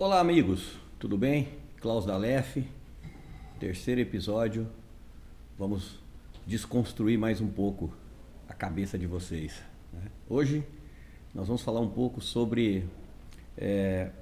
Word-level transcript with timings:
Olá, 0.00 0.20
amigos, 0.20 0.78
tudo 0.96 1.18
bem? 1.18 1.48
Klaus 1.80 2.06
da 2.06 2.16
Lef, 2.16 2.64
terceiro 3.58 4.00
episódio. 4.00 4.68
Vamos 5.58 5.98
desconstruir 6.46 7.18
mais 7.18 7.40
um 7.40 7.48
pouco 7.48 7.92
a 8.48 8.54
cabeça 8.54 8.96
de 8.96 9.08
vocês. 9.08 9.60
né? 9.92 10.02
Hoje 10.28 10.64
nós 11.34 11.48
vamos 11.48 11.62
falar 11.62 11.80
um 11.80 11.90
pouco 11.90 12.20
sobre 12.20 12.86
é, 13.56 14.12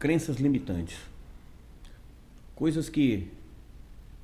crenças 0.00 0.38
limitantes, 0.38 0.98
coisas 2.56 2.88
que 2.88 3.30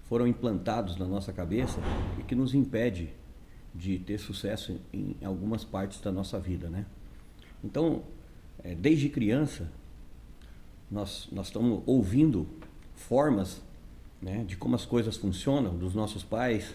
foram 0.08 0.26
implantados 0.26 0.96
na 0.96 1.06
nossa 1.06 1.32
cabeça 1.32 1.78
e 2.18 2.24
que 2.24 2.34
nos 2.34 2.52
impede 2.52 3.10
de 3.72 3.96
ter 3.96 4.18
sucesso 4.18 4.80
em 4.92 5.14
algumas 5.22 5.62
partes 5.62 6.00
da 6.00 6.10
nossa 6.10 6.40
vida, 6.40 6.68
né? 6.68 6.84
Então, 7.62 8.02
é, 8.64 8.74
desde 8.74 9.08
criança, 9.08 9.70
nós, 10.92 11.26
nós 11.32 11.46
estamos 11.46 11.82
ouvindo 11.86 12.46
formas 12.94 13.62
né, 14.20 14.44
de 14.44 14.56
como 14.56 14.76
as 14.76 14.84
coisas 14.84 15.16
funcionam 15.16 15.76
dos 15.76 15.94
nossos 15.94 16.22
pais, 16.22 16.72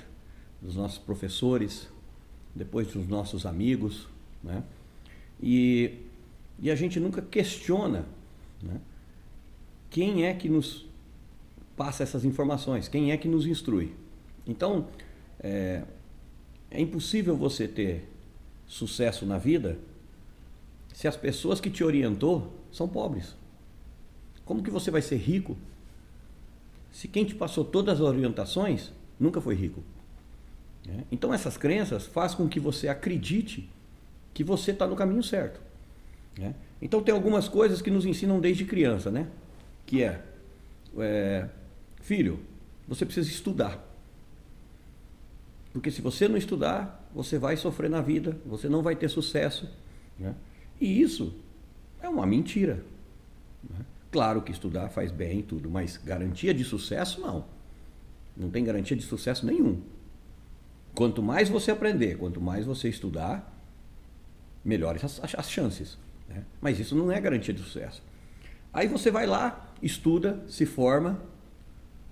dos 0.60 0.76
nossos 0.76 0.98
professores, 0.98 1.88
depois 2.54 2.88
dos 2.88 3.08
nossos 3.08 3.46
amigos, 3.46 4.08
né? 4.44 4.64
E, 5.42 6.00
e 6.60 6.72
a 6.72 6.76
gente 6.76 7.00
nunca 7.00 7.22
questiona 7.22 8.06
né, 8.62 8.82
quem 9.92 10.26
é 10.26 10.34
que 10.34 10.50
nos 10.50 10.88
passa 11.76 12.02
essas 12.02 12.26
informações, 12.26 12.88
quem 12.88 13.12
é 13.12 13.18
que 13.18 13.28
nos 13.28 13.46
instrui. 13.46 13.94
Então, 14.48 14.88
é, 15.40 15.84
é 16.72 16.82
impossível 16.82 17.38
você 17.38 17.68
ter 17.68 18.10
sucesso 18.66 19.28
na 19.28 19.38
vida 19.38 19.78
se 20.92 21.08
as 21.08 21.16
pessoas 21.16 21.62
que 21.62 21.70
te 21.70 21.84
orientou 21.84 22.52
são 22.72 22.88
pobres. 22.88 23.36
Como 24.48 24.64
que 24.64 24.72
você 24.72 24.90
vai 24.90 25.02
ser 25.02 25.18
rico 25.18 25.58
se 26.92 27.08
quem 27.08 27.26
te 27.26 27.36
passou 27.36 27.64
todas 27.66 27.96
as 27.96 28.02
orientações 28.02 28.92
nunca 29.20 29.40
foi 29.42 29.54
rico? 29.54 29.84
né? 30.86 31.04
Então 31.12 31.34
essas 31.34 31.58
crenças 31.58 32.08
fazem 32.08 32.38
com 32.38 32.48
que 32.48 32.60
você 32.60 32.88
acredite 32.88 33.70
que 34.34 34.44
você 34.44 34.72
está 34.72 34.88
no 34.88 34.96
caminho 34.96 35.22
certo. 35.22 35.60
né? 36.38 36.56
Então 36.82 37.04
tem 37.04 37.14
algumas 37.14 37.50
coisas 37.50 37.82
que 37.82 37.92
nos 37.92 38.06
ensinam 38.06 38.40
desde 38.40 38.64
criança, 38.64 39.12
né? 39.12 39.28
Que 39.86 40.02
é, 40.04 40.24
é, 40.98 41.50
filho, 42.02 42.40
você 42.88 43.06
precisa 43.06 43.30
estudar. 43.30 43.84
Porque 45.74 45.92
se 45.92 46.02
você 46.02 46.28
não 46.28 46.38
estudar, 46.38 47.06
você 47.14 47.38
vai 47.38 47.58
sofrer 47.58 47.90
na 47.90 48.02
vida, 48.02 48.38
você 48.46 48.70
não 48.70 48.82
vai 48.82 48.96
ter 48.96 49.10
sucesso. 49.10 49.70
né? 50.18 50.34
E 50.80 51.02
isso 51.02 51.36
é 52.02 52.08
uma 52.08 52.26
mentira. 52.26 52.84
né? 53.70 53.86
Claro 54.12 54.42
que 54.42 54.52
estudar 54.52 54.90
faz 54.90 55.12
bem 55.12 55.42
tudo, 55.42 55.70
mas 55.70 55.98
garantia 55.98 56.54
de 56.54 56.64
sucesso 56.64 57.20
não. 57.22 57.46
Não 58.36 58.50
tem 58.50 58.64
garantia 58.64 58.96
de 58.96 59.04
sucesso 59.04 59.46
nenhum. 59.46 59.82
Quanto 60.96 61.22
mais 61.22 61.50
você 61.50 61.72
aprender, 61.72 62.18
quanto 62.18 62.40
mais 62.42 62.66
você 62.66 62.88
estudar, 62.90 63.54
melhores 64.64 65.04
as, 65.04 65.24
as- 65.24 65.36
as 65.36 65.50
chances. 65.50 65.98
né? 66.28 66.44
Mas 66.62 66.80
isso 66.80 66.96
não 66.96 67.12
é 67.12 67.20
garantia 67.20 67.54
de 67.54 67.62
sucesso. 67.62 68.02
Aí 68.74 68.88
você 68.88 69.10
vai 69.12 69.26
lá, 69.26 69.74
estuda, 69.82 70.44
se 70.48 70.66
forma, 70.66 71.20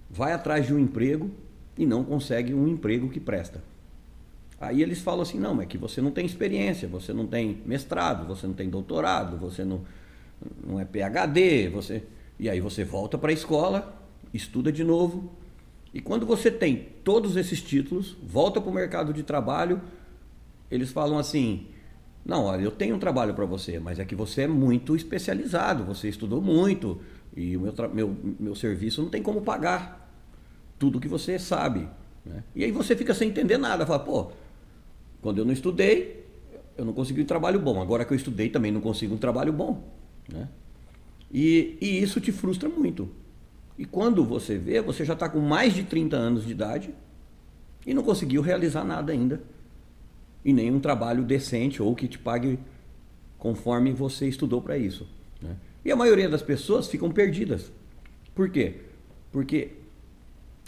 vai 0.09 0.33
atrás 0.33 0.66
de 0.66 0.73
um 0.73 0.79
emprego 0.79 1.29
e 1.77 1.85
não 1.85 2.03
consegue 2.03 2.53
um 2.53 2.67
emprego 2.67 3.09
que 3.09 3.19
presta. 3.19 3.61
Aí 4.59 4.81
eles 4.81 5.01
falam 5.01 5.21
assim: 5.21 5.39
não, 5.39 5.61
é 5.61 5.66
que 5.66 5.77
você 5.77 6.01
não 6.01 6.11
tem 6.11 6.25
experiência, 6.25 6.88
você 6.88 7.11
não 7.13 7.27
tem 7.27 7.61
mestrado, 7.66 8.25
você 8.25 8.47
não 8.47 8.53
tem 8.53 8.69
doutorado, 8.69 9.38
você 9.38 9.66
não, 9.66 9.81
não 10.66 10.80
é 10.80 10.86
PhD, 10.86 11.69
você. 11.69 12.03
E 12.39 12.50
aí 12.50 12.59
você 12.59 12.83
volta 12.83 13.17
para 13.17 13.31
a 13.31 13.33
escola, 13.33 14.02
estuda 14.33 14.72
de 14.72 14.83
novo. 14.83 15.31
E 15.94 16.02
quando 16.02 16.25
você 16.25 16.52
tem 16.52 16.89
todos 17.03 17.38
esses 17.38 17.61
títulos, 17.61 18.17
volta 18.22 18.59
para 18.59 18.69
o 18.69 18.73
mercado 18.73 19.13
de 19.13 19.23
trabalho, 19.23 19.81
eles 20.69 20.91
falam 20.91 21.18
assim: 21.18 21.68
não, 22.25 22.45
olha, 22.45 22.62
eu 22.62 22.72
tenho 22.72 22.95
um 22.95 23.00
trabalho 23.00 23.34
para 23.34 23.45
você, 23.45 23.79
mas 23.79 24.00
é 24.00 24.06
que 24.06 24.16
você 24.16 24.41
é 24.41 24.47
muito 24.47 24.95
especializado, 24.95 25.84
você 25.84 26.09
estudou 26.09 26.41
muito 26.41 27.00
e 27.35 27.56
o 27.56 27.62
meu, 27.62 27.74
meu, 27.94 28.18
meu 28.40 28.56
serviço 28.56 29.01
não 29.01 29.09
tem 29.09 29.22
como 29.22 29.41
pagar 29.41 30.12
tudo 30.79 31.00
que 31.00 31.07
você 31.07 31.38
sabe. 31.38 31.88
né? 32.25 32.44
E 32.56 32.63
aí 32.63 32.72
você 32.72 32.95
fica 32.95 33.13
sem 33.13 33.29
entender 33.29 33.57
nada, 33.57 33.85
fala, 33.85 34.00
pô, 34.00 34.31
quando 35.22 35.38
eu 35.38 35.45
não 35.45 35.53
estudei, 35.53 36.25
eu 36.78 36.84
não 36.84 36.94
consegui 36.94 37.22
um 37.22 37.25
trabalho 37.25 37.59
bom. 37.59 37.81
Agora 37.81 38.03
que 38.03 38.12
eu 38.12 38.18
estudei, 38.18 38.50
também 38.50 38.72
não 38.72 38.81
consigo 38.81 39.16
um 39.16 39.18
trabalho 39.18 39.53
bom. 39.53 39.84
Né? 40.31 40.47
E, 41.31 41.78
e 41.81 42.02
isso 42.02 42.19
te 42.22 42.31
frustra 42.31 42.69
muito. 42.69 43.09
E 43.78 43.86
quando 43.86 44.24
você 44.24 44.58
vê, 44.58 44.81
você 44.81 45.03
já 45.03 45.13
está 45.13 45.28
com 45.28 45.40
mais 45.40 45.74
de 45.74 45.84
30 45.84 46.16
anos 46.16 46.46
de 46.46 46.52
idade 46.52 46.94
e 47.86 47.94
não 47.94 48.03
conseguiu 48.03 48.41
realizar 48.41 48.84
nada 48.84 49.12
ainda. 49.12 49.41
E 50.44 50.53
nenhum 50.53 50.80
trabalho 50.80 51.24
decente 51.24 51.81
ou 51.81 51.96
que 51.96 52.08
te 52.08 52.18
pague 52.18 52.59
conforme 53.38 53.91
você 53.91 54.28
estudou 54.28 54.62
para 54.62 54.78
isso. 54.78 55.08
né? 55.41 55.56
E 55.84 55.91
a 55.91 55.96
maioria 55.96 56.30
das 56.30 56.42
pessoas 56.42 56.88
ficam 56.88 57.12
perdidas. 57.12 57.72
Por 58.34 58.50
quê? 58.50 58.81
Porque 59.31 59.74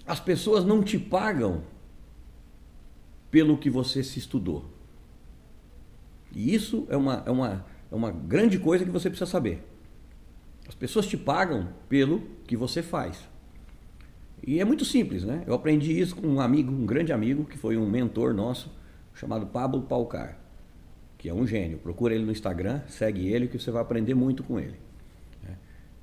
as 0.05 0.19
pessoas 0.19 0.63
não 0.63 0.83
te 0.83 0.99
pagam 0.99 1.63
pelo 3.31 3.57
que 3.57 3.69
você 3.69 4.03
se 4.03 4.19
estudou. 4.19 4.65
E 6.33 6.53
isso 6.53 6.85
é 6.89 6.97
uma, 6.97 7.23
é 7.25 7.31
uma, 7.31 7.65
é 7.91 7.95
uma 7.95 8.11
grande 8.11 8.59
coisa 8.59 8.85
que 8.85 8.91
você 8.91 9.09
precisa 9.09 9.29
saber. 9.29 9.63
As 10.67 10.75
pessoas 10.75 11.07
te 11.07 11.17
pagam 11.17 11.69
pelo 11.87 12.21
que 12.45 12.57
você 12.57 12.83
faz. 12.83 13.27
E 14.45 14.59
é 14.59 14.65
muito 14.65 14.85
simples, 14.85 15.23
né? 15.23 15.43
Eu 15.47 15.53
aprendi 15.53 15.99
isso 15.99 16.15
com 16.15 16.27
um 16.27 16.39
amigo, 16.41 16.71
um 16.71 16.85
grande 16.85 17.11
amigo, 17.11 17.45
que 17.45 17.57
foi 17.57 17.77
um 17.77 17.89
mentor 17.89 18.33
nosso, 18.33 18.71
chamado 19.13 19.47
Pablo 19.47 19.81
Palcar, 19.83 20.37
que 21.17 21.29
é 21.29 21.33
um 21.33 21.47
gênio. 21.47 21.77
Procura 21.77 22.13
ele 22.13 22.25
no 22.25 22.31
Instagram, 22.31 22.81
segue 22.87 23.27
ele, 23.27 23.47
que 23.47 23.57
você 23.57 23.71
vai 23.71 23.81
aprender 23.81 24.13
muito 24.13 24.43
com 24.43 24.59
ele. 24.59 24.87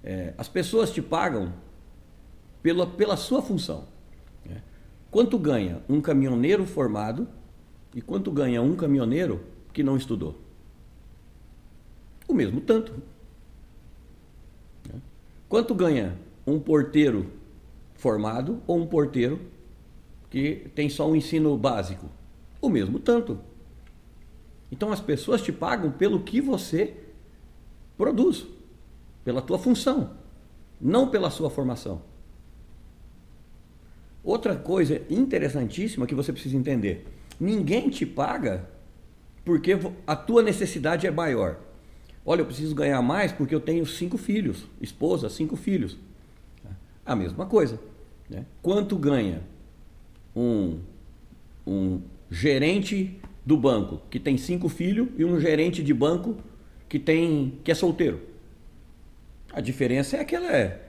É, 0.04 0.34
as 0.36 0.46
pessoas 0.46 0.90
te 0.90 1.00
pagam 1.00 1.54
pela, 2.62 2.86
pela 2.86 3.16
sua 3.16 3.40
função. 3.40 3.88
né? 4.44 4.60
Quanto 5.10 5.38
ganha 5.38 5.82
um 5.88 6.00
caminhoneiro 6.00 6.66
formado 6.66 7.26
e 7.94 8.02
quanto 8.02 8.30
ganha 8.30 8.60
um 8.60 8.76
caminhoneiro 8.76 9.40
que 9.72 9.82
não 9.82 9.96
estudou? 9.96 10.43
O 12.34 12.36
mesmo 12.36 12.60
tanto. 12.60 12.92
Quanto 15.48 15.72
ganha 15.72 16.18
um 16.44 16.58
porteiro 16.58 17.30
formado 17.94 18.60
ou 18.66 18.76
um 18.76 18.88
porteiro 18.88 19.40
que 20.28 20.68
tem 20.74 20.88
só 20.88 21.08
um 21.08 21.14
ensino 21.14 21.56
básico? 21.56 22.10
O 22.60 22.68
mesmo 22.68 22.98
tanto. 22.98 23.38
Então 24.72 24.90
as 24.90 25.00
pessoas 25.00 25.42
te 25.42 25.52
pagam 25.52 25.92
pelo 25.92 26.24
que 26.24 26.40
você 26.40 26.96
produz, 27.96 28.44
pela 29.24 29.40
tua 29.40 29.56
função, 29.56 30.10
não 30.80 31.10
pela 31.10 31.30
sua 31.30 31.48
formação. 31.48 32.02
Outra 34.24 34.56
coisa 34.56 35.02
interessantíssima 35.08 36.04
que 36.04 36.16
você 36.16 36.32
precisa 36.32 36.56
entender: 36.56 37.06
ninguém 37.38 37.88
te 37.90 38.04
paga 38.04 38.68
porque 39.44 39.78
a 40.04 40.16
tua 40.16 40.42
necessidade 40.42 41.06
é 41.06 41.12
maior. 41.12 41.60
Olha, 42.26 42.40
eu 42.40 42.46
preciso 42.46 42.74
ganhar 42.74 43.00
mais 43.02 43.32
porque 43.32 43.54
eu 43.54 43.60
tenho 43.60 43.84
cinco 43.84 44.16
filhos, 44.16 44.64
esposa, 44.80 45.28
cinco 45.28 45.56
filhos. 45.56 45.98
A 47.04 47.14
mesma 47.14 47.44
coisa. 47.44 47.78
né? 48.30 48.46
Quanto 48.62 48.96
ganha 48.96 49.42
um, 50.34 50.78
um 51.66 52.00
gerente 52.30 53.20
do 53.44 53.58
banco 53.58 54.00
que 54.08 54.18
tem 54.18 54.38
cinco 54.38 54.70
filhos 54.70 55.08
e 55.18 55.24
um 55.24 55.38
gerente 55.38 55.82
de 55.82 55.92
banco 55.92 56.36
que 56.88 56.98
tem 56.98 57.58
que 57.62 57.70
é 57.70 57.74
solteiro? 57.74 58.20
A 59.52 59.60
diferença 59.60 60.16
é 60.16 60.20
aquela 60.20 60.50
é, 60.50 60.82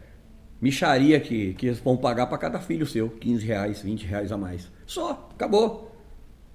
micharia 0.61 1.19
que, 1.19 1.53
que 1.55 1.67
eles 1.67 1.79
vão 1.79 1.97
pagar 1.97 2.27
para 2.27 2.37
cada 2.37 2.59
filho 2.59 2.85
seu, 2.85 3.09
15 3.09 3.45
reais, 3.45 3.81
20 3.81 4.05
reais 4.05 4.31
a 4.31 4.37
mais. 4.37 4.71
Só, 4.87 5.29
acabou. 5.33 5.91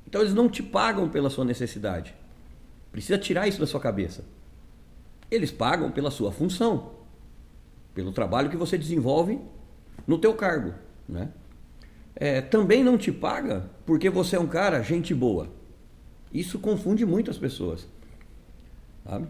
Então 0.06 0.22
eles 0.22 0.32
não 0.34 0.48
te 0.48 0.62
pagam 0.62 1.08
pela 1.08 1.28
sua 1.28 1.44
necessidade. 1.44 2.14
Precisa 2.90 3.18
tirar 3.18 3.46
isso 3.46 3.60
da 3.60 3.66
sua 3.66 3.78
cabeça. 3.78 4.24
Eles 5.30 5.50
pagam 5.50 5.90
pela 5.90 6.10
sua 6.10 6.32
função, 6.32 6.90
pelo 7.94 8.12
trabalho 8.12 8.50
que 8.50 8.56
você 8.56 8.76
desenvolve 8.76 9.38
no 10.06 10.18
teu 10.18 10.34
cargo, 10.34 10.74
né? 11.08 11.30
É, 12.16 12.40
também 12.40 12.82
não 12.82 12.98
te 12.98 13.12
paga 13.12 13.70
porque 13.86 14.10
você 14.10 14.36
é 14.36 14.40
um 14.40 14.46
cara 14.46 14.82
gente 14.82 15.14
boa. 15.14 15.48
Isso 16.32 16.58
confunde 16.58 17.06
muito 17.06 17.30
as 17.30 17.38
pessoas. 17.38 17.86
Sabe? 19.04 19.26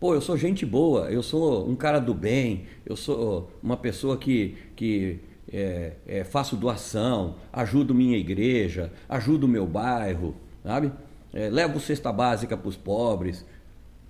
Pô, 0.00 0.14
eu 0.14 0.20
sou 0.20 0.36
gente 0.36 0.64
boa, 0.64 1.10
eu 1.10 1.22
sou 1.22 1.68
um 1.68 1.74
cara 1.74 1.98
do 1.98 2.14
bem, 2.14 2.66
eu 2.86 2.94
sou 2.94 3.50
uma 3.60 3.76
pessoa 3.76 4.16
que, 4.16 4.56
que 4.76 5.18
é, 5.52 5.94
é, 6.06 6.24
faço 6.24 6.56
doação, 6.56 7.36
ajudo 7.52 7.94
minha 7.94 8.16
igreja, 8.16 8.92
ajudo 9.08 9.48
meu 9.48 9.66
bairro, 9.66 10.36
sabe? 10.62 10.92
É, 11.32 11.50
levo 11.50 11.80
cesta 11.80 12.12
básica 12.12 12.56
para 12.56 12.68
os 12.68 12.76
pobres. 12.76 13.44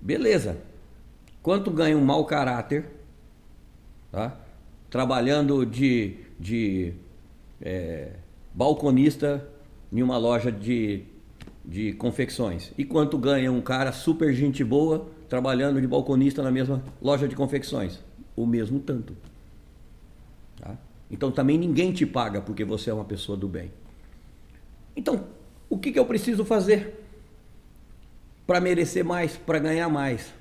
Beleza. 0.00 0.58
Quanto 1.42 1.70
ganha 1.70 1.96
um 1.96 2.04
mau 2.04 2.24
caráter 2.24 2.86
tá? 4.10 4.36
trabalhando 4.90 5.64
de, 5.64 6.16
de 6.38 6.92
é, 7.60 8.12
balconista 8.54 9.46
em 9.92 10.02
uma 10.02 10.16
loja 10.16 10.50
de, 10.50 11.04
de 11.64 11.92
confecções. 11.94 12.72
E 12.76 12.84
quanto 12.84 13.18
ganha 13.18 13.50
um 13.52 13.60
cara 13.60 13.92
super 13.92 14.32
gente 14.34 14.62
boa 14.64 15.08
trabalhando 15.28 15.80
de 15.80 15.86
balconista 15.86 16.42
na 16.42 16.50
mesma 16.50 16.82
loja 17.00 17.28
de 17.28 17.36
confecções? 17.36 18.00
O 18.36 18.46
mesmo 18.46 18.80
tanto. 18.80 19.16
Tá? 20.60 20.76
Então 21.10 21.30
também 21.30 21.58
ninguém 21.58 21.92
te 21.92 22.04
paga 22.06 22.40
porque 22.40 22.64
você 22.64 22.90
é 22.90 22.94
uma 22.94 23.04
pessoa 23.04 23.36
do 23.36 23.48
bem. 23.48 23.70
Então, 24.96 25.24
o 25.70 25.78
que, 25.78 25.92
que 25.92 25.98
eu 25.98 26.04
preciso 26.04 26.44
fazer 26.44 27.04
para 28.46 28.60
merecer 28.60 29.04
mais, 29.04 29.36
para 29.36 29.58
ganhar 29.58 29.88
mais? 29.88 30.34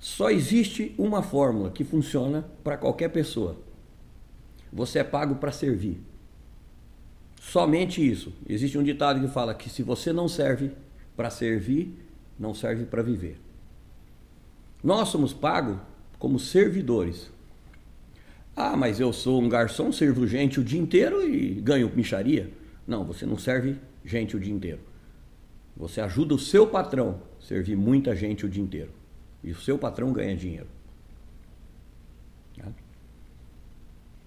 Só 0.00 0.30
existe 0.30 0.94
uma 0.96 1.22
fórmula 1.22 1.70
que 1.70 1.84
funciona 1.84 2.48
para 2.64 2.78
qualquer 2.78 3.10
pessoa. 3.10 3.58
Você 4.72 5.00
é 5.00 5.04
pago 5.04 5.34
para 5.34 5.52
servir. 5.52 6.00
Somente 7.38 8.00
isso. 8.00 8.32
Existe 8.48 8.78
um 8.78 8.82
ditado 8.82 9.20
que 9.20 9.28
fala 9.28 9.54
que 9.54 9.68
se 9.68 9.82
você 9.82 10.10
não 10.10 10.26
serve 10.26 10.72
para 11.14 11.28
servir, 11.28 11.94
não 12.38 12.54
serve 12.54 12.86
para 12.86 13.02
viver. 13.02 13.38
Nós 14.82 15.10
somos 15.10 15.34
pagos 15.34 15.76
como 16.18 16.38
servidores. 16.38 17.30
Ah, 18.56 18.76
mas 18.76 19.00
eu 19.00 19.12
sou 19.12 19.40
um 19.40 19.50
garçom, 19.50 19.92
sirvo 19.92 20.26
gente 20.26 20.60
o 20.60 20.64
dia 20.64 20.80
inteiro 20.80 21.22
e 21.22 21.60
ganho 21.60 21.92
micharia. 21.94 22.50
Não, 22.86 23.04
você 23.04 23.26
não 23.26 23.36
serve 23.36 23.76
gente 24.02 24.34
o 24.34 24.40
dia 24.40 24.52
inteiro. 24.52 24.80
Você 25.76 26.00
ajuda 26.00 26.34
o 26.34 26.38
seu 26.38 26.66
patrão 26.66 27.20
a 27.38 27.44
servir 27.44 27.76
muita 27.76 28.16
gente 28.16 28.46
o 28.46 28.48
dia 28.48 28.62
inteiro. 28.62 28.99
E 29.42 29.50
o 29.50 29.56
seu 29.56 29.78
patrão 29.78 30.12
ganha 30.12 30.36
dinheiro. 30.36 30.66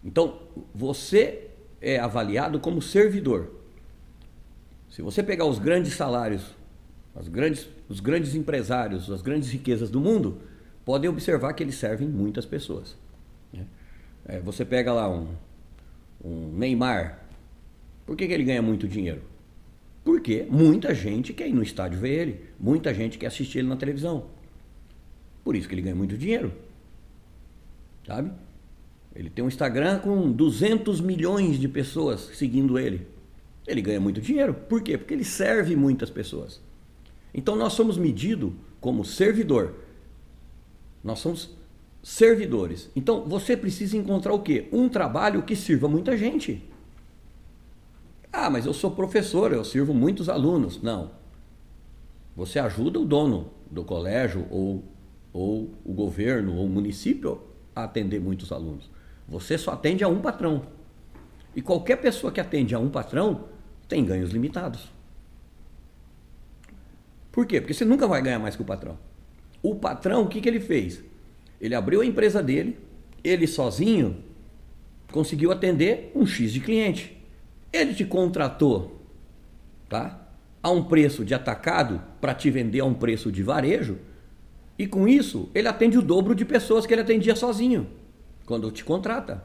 Então, 0.04 0.40
você 0.76 1.50
é 1.82 1.98
avaliado 1.98 2.60
como 2.60 2.82
servidor. 2.82 3.52
Se 4.90 5.02
você 5.02 5.24
pegar 5.24 5.46
os 5.46 5.58
grandes 5.58 5.94
salários, 5.94 6.54
grandes, 7.30 7.70
os 7.88 8.00
grandes 8.00 8.36
empresários, 8.36 9.10
as 9.10 9.22
grandes 9.22 9.50
riquezas 9.50 9.90
do 9.90 10.00
mundo, 10.00 10.42
podem 10.84 11.10
observar 11.10 11.54
que 11.54 11.64
eles 11.64 11.76
servem 11.76 12.08
muitas 12.08 12.46
pessoas. 12.46 12.98
Né? 13.52 13.66
É, 14.26 14.40
você 14.40 14.66
pega 14.66 14.94
lá 14.94 15.10
um, 15.10 15.30
um 16.24 16.52
Neymar, 16.58 17.20
por 18.06 18.18
que, 18.18 18.28
que 18.28 18.34
ele 18.34 18.44
ganha 18.44 18.62
muito 18.62 18.88
dinheiro? 18.88 19.22
Porque 20.04 20.46
muita 20.50 20.94
gente 20.94 21.32
quer 21.32 21.48
ir 21.48 21.54
no 21.54 21.64
estádio 21.64 21.98
ver 21.98 22.10
ele, 22.10 22.46
muita 22.60 22.94
gente 22.94 23.18
quer 23.18 23.28
assistir 23.28 23.60
ele 23.60 23.70
na 23.70 23.78
televisão. 23.78 24.26
Por 25.44 25.56
isso 25.56 25.68
que 25.68 25.76
ele 25.76 25.82
ganha 25.82 25.96
muito 25.96 26.18
dinheiro. 26.18 26.54
Sabe? 28.06 28.32
Ele 29.16 29.30
tem 29.30 29.44
um 29.44 29.48
Instagram 29.48 30.00
com 30.00 30.32
200 30.32 31.00
milhões 31.02 31.60
de 31.60 31.68
pessoas 31.68 32.32
seguindo 32.34 32.80
ele. 32.80 33.08
Ele 33.68 33.82
ganha 33.82 34.00
muito 34.00 34.20
dinheiro. 34.20 34.54
Por 34.54 34.82
quê? 34.82 34.98
Porque 34.98 35.14
ele 35.14 35.24
serve 35.24 35.76
muitas 35.76 36.10
pessoas. 36.10 36.60
Então 37.34 37.56
nós 37.56 37.74
somos 37.74 37.98
medidos 37.98 38.52
como 38.82 39.06
servidor. 39.06 39.74
Nós 41.04 41.20
somos 41.20 41.52
servidores. 42.02 42.90
Então 42.96 43.24
você 43.24 43.56
precisa 43.56 43.96
encontrar 43.98 44.34
o 44.34 44.40
quê? 44.40 44.68
Um 44.72 44.90
trabalho 44.90 45.44
que 45.44 45.56
sirva 45.56 45.88
muita 45.88 46.18
gente. 46.18 46.64
Ah, 48.32 48.50
mas 48.50 48.66
eu 48.66 48.74
sou 48.74 48.92
professor, 48.92 49.54
eu 49.54 49.64
sirvo 49.64 49.94
muitos 49.94 50.28
alunos. 50.28 50.82
Não. 50.82 51.12
Você 52.36 52.58
ajuda 52.58 53.00
o 53.00 53.06
dono 53.06 53.52
do 53.70 53.84
colégio 53.84 54.48
ou, 54.50 54.84
ou 55.34 55.74
o 55.84 55.92
governo 55.92 56.56
ou 56.56 56.66
o 56.66 56.70
município 56.70 57.42
a 57.76 57.84
atender 57.84 58.22
muitos 58.22 58.52
alunos. 58.52 58.90
Você 59.28 59.58
só 59.58 59.72
atende 59.72 60.04
a 60.04 60.08
um 60.08 60.22
patrão. 60.22 60.68
E 61.56 61.62
qualquer 61.62 61.98
pessoa 61.98 62.32
que 62.32 62.40
atende 62.40 62.76
a 62.76 62.80
um 62.80 62.90
patrão 62.90 63.46
tem 63.88 64.06
ganhos 64.06 64.32
limitados. 64.32 64.92
Por 67.32 67.48
quê? 67.48 67.60
Porque 67.60 67.74
você 67.74 67.84
nunca 67.84 68.08
vai 68.08 68.22
ganhar 68.22 68.38
mais 68.38 68.56
que 68.56 68.62
o 68.62 68.66
patrão. 68.66 68.98
O 69.62 69.76
patrão, 69.76 70.24
o 70.24 70.28
que, 70.28 70.40
que 70.40 70.48
ele 70.48 70.60
fez? 70.60 71.04
Ele 71.60 71.74
abriu 71.74 72.02
a 72.02 72.06
empresa 72.06 72.44
dele, 72.44 72.78
ele 73.24 73.48
sozinho 73.48 74.24
conseguiu 75.12 75.52
atender 75.52 76.12
um 76.16 76.26
X 76.26 76.52
de 76.52 76.60
cliente. 76.60 77.18
Ele 77.72 77.94
te 77.94 78.04
contratou, 78.04 79.02
tá? 79.88 80.28
A 80.62 80.70
um 80.70 80.84
preço 80.84 81.24
de 81.24 81.34
atacado 81.34 82.02
para 82.20 82.34
te 82.34 82.50
vender 82.50 82.82
a 82.82 82.86
um 82.86 82.94
preço 82.94 83.32
de 83.32 83.42
varejo, 83.42 83.98
e 84.78 84.88
com 84.88 85.08
isso 85.08 85.50
ele 85.54 85.68
atende 85.68 85.98
o 85.98 86.02
dobro 86.02 86.34
de 86.34 86.46
pessoas 86.46 86.86
que 86.86 86.94
ele 86.94 87.02
atendia 87.02 87.36
sozinho 87.36 87.88
quando 88.46 88.72
te 88.72 88.84
contrata. 88.84 89.44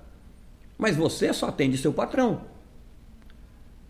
Mas 0.76 0.96
você 0.96 1.32
só 1.32 1.48
atende 1.48 1.76
seu 1.76 1.92
patrão. 1.92 2.42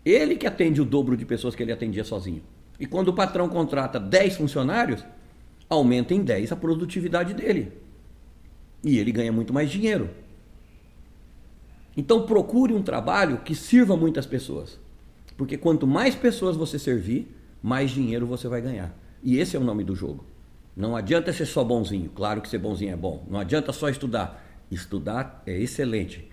Ele 0.03 0.35
que 0.35 0.47
atende 0.47 0.81
o 0.81 0.85
dobro 0.85 1.15
de 1.15 1.25
pessoas 1.25 1.55
que 1.55 1.61
ele 1.61 1.71
atendia 1.71 2.03
sozinho. 2.03 2.41
E 2.79 2.85
quando 2.85 3.09
o 3.09 3.13
patrão 3.13 3.49
contrata 3.49 3.99
10 3.99 4.37
funcionários, 4.37 5.05
aumenta 5.69 6.13
em 6.13 6.23
10 6.23 6.51
a 6.51 6.55
produtividade 6.55 7.33
dele. 7.33 7.73
E 8.83 8.97
ele 8.97 9.11
ganha 9.11 9.31
muito 9.31 9.53
mais 9.53 9.69
dinheiro. 9.69 10.09
Então 11.95 12.25
procure 12.25 12.73
um 12.73 12.81
trabalho 12.81 13.39
que 13.39 13.53
sirva 13.53 13.97
muitas 13.97 14.25
pessoas. 14.25 14.79
Porque 15.37 15.57
quanto 15.57 15.85
mais 15.85 16.15
pessoas 16.15 16.55
você 16.55 16.79
servir, 16.79 17.35
mais 17.61 17.91
dinheiro 17.91 18.25
você 18.25 18.47
vai 18.47 18.61
ganhar. 18.61 18.97
E 19.21 19.37
esse 19.37 19.55
é 19.55 19.59
o 19.59 19.63
nome 19.63 19.83
do 19.83 19.95
jogo. 19.95 20.23
Não 20.79 20.95
adianta 20.95 21.33
ser 21.33 21.45
só 21.45 21.61
bonzinho. 21.61 22.09
Claro 22.15 22.39
que 22.39 22.47
ser 22.47 22.57
bonzinho 22.57 22.93
é 22.93 22.95
bom. 22.95 23.25
Não 23.29 23.37
adianta 23.37 23.73
só 23.73 23.89
estudar. 23.89 24.41
Estudar 24.71 25.43
é 25.45 25.51
excelente. 25.51 26.25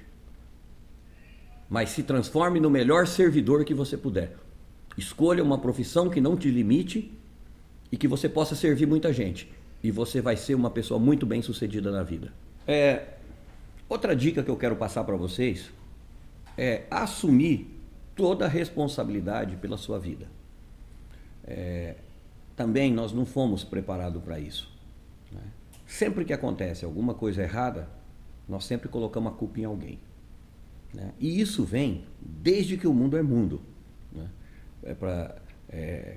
Mas 1.68 1.90
se 1.90 2.04
transforme 2.04 2.60
no 2.60 2.70
melhor 2.70 3.08
servidor 3.08 3.64
que 3.64 3.74
você 3.74 3.96
puder. 3.96 4.36
Escolha 4.96 5.42
uma 5.42 5.58
profissão 5.58 6.08
que 6.08 6.20
não 6.20 6.36
te 6.36 6.48
limite 6.48 7.12
e 7.90 7.96
que 7.96 8.06
você 8.06 8.28
possa 8.28 8.54
servir 8.54 8.86
muita 8.86 9.12
gente. 9.12 9.50
E 9.82 9.90
você 9.90 10.20
vai 10.20 10.36
ser 10.36 10.54
uma 10.54 10.70
pessoa 10.70 11.00
muito 11.00 11.26
bem 11.26 11.42
sucedida 11.42 11.90
na 11.90 12.04
vida. 12.04 12.32
É, 12.68 13.14
outra 13.88 14.14
dica 14.14 14.44
que 14.44 14.48
eu 14.48 14.56
quero 14.56 14.76
passar 14.76 15.02
para 15.02 15.16
vocês 15.16 15.72
é 16.56 16.84
assumir 16.88 17.68
toda 18.14 18.44
a 18.44 18.48
responsabilidade 18.48 19.56
pela 19.56 19.76
sua 19.76 19.98
vida. 19.98 20.28
É, 21.42 21.96
também 22.56 22.92
nós 22.92 23.12
não 23.12 23.26
fomos 23.26 23.62
preparados 23.62 24.22
para 24.22 24.40
isso. 24.40 24.72
Né? 25.30 25.42
Sempre 25.86 26.24
que 26.24 26.32
acontece 26.32 26.84
alguma 26.84 27.14
coisa 27.14 27.42
errada, 27.42 27.88
nós 28.48 28.64
sempre 28.64 28.88
colocamos 28.88 29.32
a 29.32 29.36
culpa 29.36 29.60
em 29.60 29.64
alguém. 29.64 30.00
Né? 30.94 31.12
E 31.20 31.40
isso 31.40 31.64
vem 31.64 32.04
desde 32.20 32.76
que 32.76 32.86
o 32.86 32.94
mundo 32.94 33.16
é 33.16 33.22
mundo. 33.22 33.60
Né? 34.10 34.28
É 34.82 34.94
pra, 34.94 35.36
é, 35.68 36.16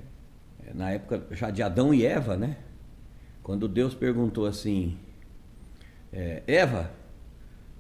é, 0.66 0.74
na 0.74 0.92
época 0.92 1.28
já 1.32 1.52
de 1.52 1.62
Adão 1.62 1.94
e 1.94 2.06
Eva, 2.06 2.38
né? 2.38 2.58
quando 3.44 3.68
Deus 3.68 3.96
perguntou 3.96 4.46
assim: 4.46 4.98
é, 6.14 6.44
Eva, 6.48 6.92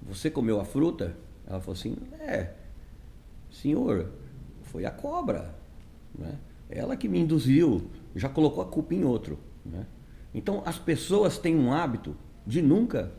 você 0.01 0.29
comeu 0.29 0.59
a 0.59 0.65
fruta? 0.65 1.15
Ela 1.45 1.59
falou 1.59 1.73
assim: 1.73 1.95
É, 2.19 2.53
senhor, 3.51 4.11
foi 4.63 4.85
a 4.85 4.91
cobra. 4.91 5.55
Né? 6.17 6.39
Ela 6.69 6.97
que 6.97 7.07
me 7.07 7.19
induziu, 7.19 7.89
já 8.15 8.29
colocou 8.29 8.63
a 8.63 8.65
culpa 8.65 8.93
em 8.93 9.03
outro. 9.03 9.39
Né? 9.65 9.85
Então 10.33 10.61
as 10.65 10.77
pessoas 10.77 11.37
têm 11.37 11.55
um 11.55 11.73
hábito 11.73 12.15
de 12.45 12.61
nunca 12.61 13.11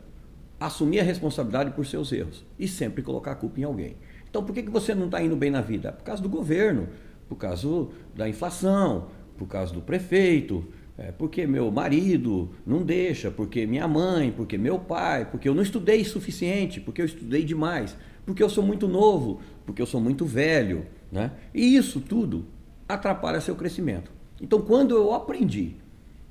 assumir 0.59 0.99
a 0.99 1.03
responsabilidade 1.03 1.71
por 1.71 1.85
seus 1.85 2.11
erros 2.11 2.45
e 2.57 2.67
sempre 2.67 3.01
colocar 3.01 3.31
a 3.31 3.35
culpa 3.35 3.59
em 3.59 3.63
alguém. 3.63 3.97
Então, 4.29 4.43
por 4.43 4.53
que, 4.53 4.63
que 4.63 4.69
você 4.69 4.95
não 4.95 5.05
está 5.07 5.21
indo 5.21 5.35
bem 5.35 5.49
na 5.49 5.59
vida? 5.59 5.91
Por 5.91 6.03
causa 6.03 6.21
do 6.21 6.29
governo, 6.29 6.87
por 7.27 7.35
causa 7.35 7.87
da 8.15 8.29
inflação, 8.29 9.07
por 9.37 9.47
causa 9.47 9.73
do 9.73 9.81
prefeito, 9.81 10.65
é, 10.97 11.11
porque 11.11 11.47
meu 11.47 11.71
marido 11.71 12.51
não 12.65 12.83
deixa, 12.83 13.31
porque 13.31 13.65
minha 13.65 13.87
mãe, 13.87 14.31
porque 14.31 14.57
meu 14.57 14.77
pai, 14.77 15.25
porque 15.29 15.49
eu 15.49 15.55
não 15.55 15.63
estudei 15.63 16.05
suficiente, 16.05 16.79
porque 16.79 17.01
eu 17.01 17.05
estudei 17.05 17.43
demais, 17.43 17.97
porque 18.25 18.43
eu 18.43 18.49
sou 18.49 18.63
muito 18.63 18.87
novo, 18.87 19.41
porque 19.65 19.81
eu 19.81 19.85
sou 19.85 19.99
muito 19.99 20.25
velho. 20.25 20.85
Né? 21.11 21.31
E 21.53 21.75
isso 21.75 21.99
tudo 21.99 22.45
atrapalha 22.87 23.41
seu 23.41 23.55
crescimento. 23.55 24.11
Então, 24.41 24.59
quando 24.59 24.95
eu 24.95 25.13
aprendi 25.13 25.75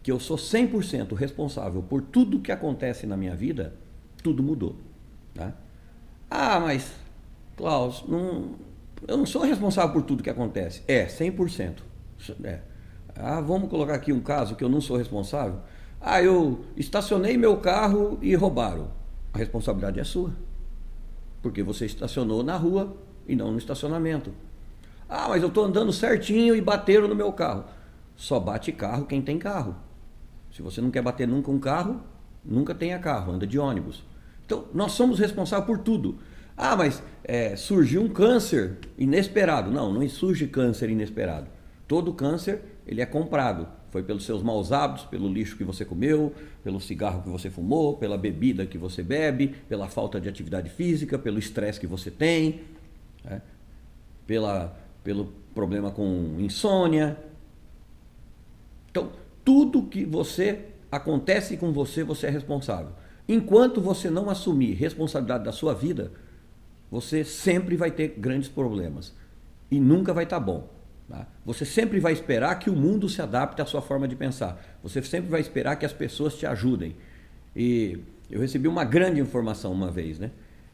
que 0.02 0.10
eu 0.10 0.18
sou 0.18 0.36
100% 0.36 1.14
responsável 1.14 1.82
por 1.82 2.02
tudo 2.02 2.40
que 2.40 2.50
acontece 2.50 3.06
na 3.06 3.16
minha 3.16 3.36
vida, 3.36 3.74
tudo 4.22 4.42
mudou. 4.42 4.76
Tá? 5.32 5.54
Ah, 6.28 6.58
mas, 6.58 6.92
Klaus, 7.56 8.04
não, 8.08 8.56
eu 9.06 9.16
não 9.16 9.24
sou 9.26 9.42
responsável 9.42 9.92
por 9.92 10.02
tudo 10.02 10.22
que 10.22 10.30
acontece. 10.30 10.82
É, 10.88 11.06
100%. 11.06 11.76
É. 12.42 12.60
Ah, 13.14 13.40
vamos 13.40 13.70
colocar 13.70 13.94
aqui 13.94 14.12
um 14.12 14.20
caso 14.20 14.56
que 14.56 14.64
eu 14.64 14.68
não 14.68 14.80
sou 14.80 14.96
responsável. 14.96 15.60
Ah, 16.00 16.22
eu 16.22 16.64
estacionei 16.76 17.36
meu 17.36 17.58
carro 17.58 18.18
e 18.20 18.34
roubaram. 18.34 18.88
A 19.32 19.38
responsabilidade 19.38 20.00
é 20.00 20.04
sua. 20.04 20.32
Porque 21.42 21.62
você 21.62 21.86
estacionou 21.86 22.42
na 22.42 22.56
rua 22.56 22.96
e 23.28 23.36
não 23.36 23.52
no 23.52 23.58
estacionamento. 23.58 24.32
Ah, 25.08 25.28
mas 25.28 25.42
eu 25.42 25.48
estou 25.48 25.64
andando 25.64 25.92
certinho 25.92 26.56
e 26.56 26.60
bateram 26.60 27.06
no 27.06 27.14
meu 27.14 27.32
carro. 27.32 27.64
Só 28.20 28.38
bate 28.38 28.70
carro 28.70 29.06
quem 29.06 29.22
tem 29.22 29.38
carro. 29.38 29.74
Se 30.52 30.60
você 30.60 30.78
não 30.82 30.90
quer 30.90 31.00
bater 31.00 31.26
nunca 31.26 31.50
um 31.50 31.58
carro, 31.58 32.02
nunca 32.44 32.74
tenha 32.74 32.98
carro, 32.98 33.32
anda 33.32 33.46
de 33.46 33.58
ônibus. 33.58 34.04
Então, 34.44 34.66
nós 34.74 34.92
somos 34.92 35.18
responsáveis 35.18 35.66
por 35.66 35.78
tudo. 35.78 36.18
Ah, 36.54 36.76
mas 36.76 37.02
é, 37.24 37.56
surgiu 37.56 38.02
um 38.02 38.10
câncer 38.10 38.76
inesperado. 38.98 39.70
Não, 39.70 39.90
não 39.90 40.06
surge 40.06 40.46
câncer 40.46 40.90
inesperado. 40.90 41.46
Todo 41.88 42.12
câncer 42.12 42.60
ele 42.86 43.00
é 43.00 43.06
comprado. 43.06 43.66
Foi 43.90 44.02
pelos 44.02 44.26
seus 44.26 44.42
maus 44.42 44.70
hábitos, 44.70 45.06
pelo 45.06 45.26
lixo 45.26 45.56
que 45.56 45.64
você 45.64 45.82
comeu, 45.82 46.34
pelo 46.62 46.78
cigarro 46.78 47.22
que 47.22 47.30
você 47.30 47.48
fumou, 47.48 47.96
pela 47.96 48.18
bebida 48.18 48.66
que 48.66 48.76
você 48.76 49.02
bebe, 49.02 49.48
pela 49.66 49.88
falta 49.88 50.20
de 50.20 50.28
atividade 50.28 50.68
física, 50.68 51.18
pelo 51.18 51.38
estresse 51.38 51.80
que 51.80 51.86
você 51.86 52.10
tem, 52.10 52.60
né? 53.24 53.40
pela, 54.26 54.78
pelo 55.02 55.32
problema 55.54 55.90
com 55.90 56.36
insônia. 56.38 57.29
Então, 58.90 59.12
tudo 59.44 59.84
que 59.84 60.04
você 60.04 60.66
acontece 60.90 61.56
com 61.56 61.72
você, 61.72 62.02
você 62.02 62.26
é 62.26 62.30
responsável. 62.30 62.92
Enquanto 63.28 63.80
você 63.80 64.10
não 64.10 64.28
assumir 64.28 64.72
responsabilidade 64.74 65.44
da 65.44 65.52
sua 65.52 65.72
vida, 65.72 66.12
você 66.90 67.22
sempre 67.22 67.76
vai 67.76 67.90
ter 67.90 68.16
grandes 68.18 68.48
problemas 68.48 69.14
e 69.70 69.78
nunca 69.78 70.12
vai 70.12 70.24
estar 70.24 70.40
bom. 70.40 70.68
Tá? 71.08 71.26
Você 71.44 71.64
sempre 71.64 72.00
vai 72.00 72.12
esperar 72.12 72.58
que 72.58 72.68
o 72.68 72.74
mundo 72.74 73.08
se 73.08 73.22
adapte 73.22 73.62
à 73.62 73.66
sua 73.66 73.80
forma 73.80 74.08
de 74.08 74.16
pensar. 74.16 74.60
Você 74.82 75.00
sempre 75.02 75.30
vai 75.30 75.40
esperar 75.40 75.76
que 75.76 75.86
as 75.86 75.92
pessoas 75.92 76.34
te 76.34 76.46
ajudem. 76.46 76.96
E 77.54 77.98
eu 78.30 78.40
recebi 78.40 78.68
uma 78.68 78.84
grande 78.84 79.20
informação 79.20 79.72
uma 79.72 79.90
vez, 79.90 80.18
né? 80.18 80.30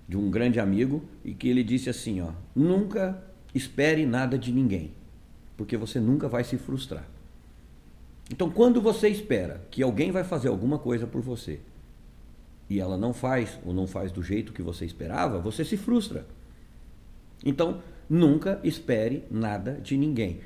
De 0.08 0.16
um 0.16 0.30
grande 0.30 0.60
amigo 0.60 1.02
e 1.24 1.34
que 1.34 1.48
ele 1.48 1.64
disse 1.64 1.90
assim, 1.90 2.20
ó, 2.20 2.30
nunca 2.54 3.22
espere 3.54 4.06
nada 4.06 4.38
de 4.38 4.52
ninguém, 4.52 4.92
porque 5.56 5.76
você 5.76 5.98
nunca 5.98 6.28
vai 6.28 6.44
se 6.44 6.56
frustrar. 6.56 7.08
Então, 8.30 8.50
quando 8.50 8.80
você 8.80 9.08
espera 9.08 9.62
que 9.70 9.82
alguém 9.82 10.10
vai 10.10 10.24
fazer 10.24 10.48
alguma 10.48 10.78
coisa 10.78 11.06
por 11.06 11.20
você 11.20 11.60
e 12.68 12.80
ela 12.80 12.96
não 12.96 13.14
faz 13.14 13.58
ou 13.64 13.72
não 13.72 13.86
faz 13.86 14.10
do 14.10 14.22
jeito 14.22 14.52
que 14.52 14.62
você 14.62 14.84
esperava, 14.84 15.38
você 15.38 15.64
se 15.64 15.76
frustra. 15.76 16.26
Então, 17.44 17.80
Nunca 18.08 18.60
espere 18.62 19.24
nada 19.30 19.72
de 19.72 19.96
ninguém. 19.96 20.40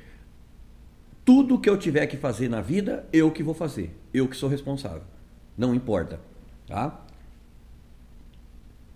Tudo 1.23 1.59
que 1.59 1.69
eu 1.69 1.77
tiver 1.77 2.07
que 2.07 2.17
fazer 2.17 2.49
na 2.49 2.61
vida, 2.61 3.07
eu 3.13 3.31
que 3.31 3.43
vou 3.43 3.53
fazer. 3.53 3.95
Eu 4.11 4.27
que 4.27 4.35
sou 4.35 4.49
responsável. 4.49 5.03
Não 5.55 5.73
importa. 5.75 6.19
Tá? 6.67 7.05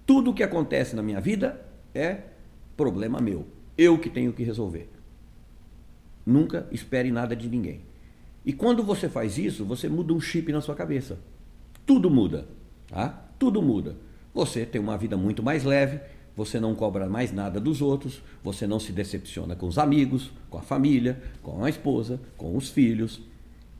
Tudo 0.06 0.34
que 0.34 0.42
acontece 0.42 0.96
na 0.96 1.04
minha 1.04 1.22
vida 1.22 1.63
é 1.94 2.22
problema 2.75 3.22
meu. 3.22 3.46
Eu 3.77 4.00
que 4.00 4.10
tenho 4.10 4.34
que 4.34 4.44
resolver. 4.44 4.89
Nunca 6.25 6.68
espere 6.72 7.12
nada 7.12 7.36
de 7.36 7.48
ninguém. 7.48 7.82
E 8.46 8.54
quando 8.54 8.84
você 8.84 9.10
faz 9.10 9.38
isso, 9.38 9.66
você 9.66 9.90
muda 9.90 10.14
um 10.14 10.22
chip 10.22 10.52
na 10.52 10.62
sua 10.62 10.75
cabeça. 10.75 11.18
Tudo 11.86 12.10
muda. 12.10 12.48
Tá? 12.88 13.10
Tudo 13.40 13.62
muda. 13.62 13.96
Você 14.34 14.66
tem 14.66 14.80
uma 14.80 14.98
vida 14.98 15.18
muito 15.18 15.42
mais 15.42 15.64
leve, 15.64 16.00
você 16.36 16.60
não 16.60 16.75
cobra 16.75 17.08
mais 17.08 17.32
nada 17.32 17.60
dos 17.60 17.82
outros, 17.82 18.22
você 18.44 18.68
não 18.68 18.80
se 18.80 18.92
decepciona 18.92 19.56
com 19.56 19.66
os 19.66 19.78
amigos, 19.78 20.32
com 20.50 20.58
a 20.58 20.62
família, 20.62 21.22
com 21.42 21.64
a 21.64 21.70
esposa, 21.70 22.20
com 22.38 22.56
os 22.56 22.70
filhos. 22.70 23.22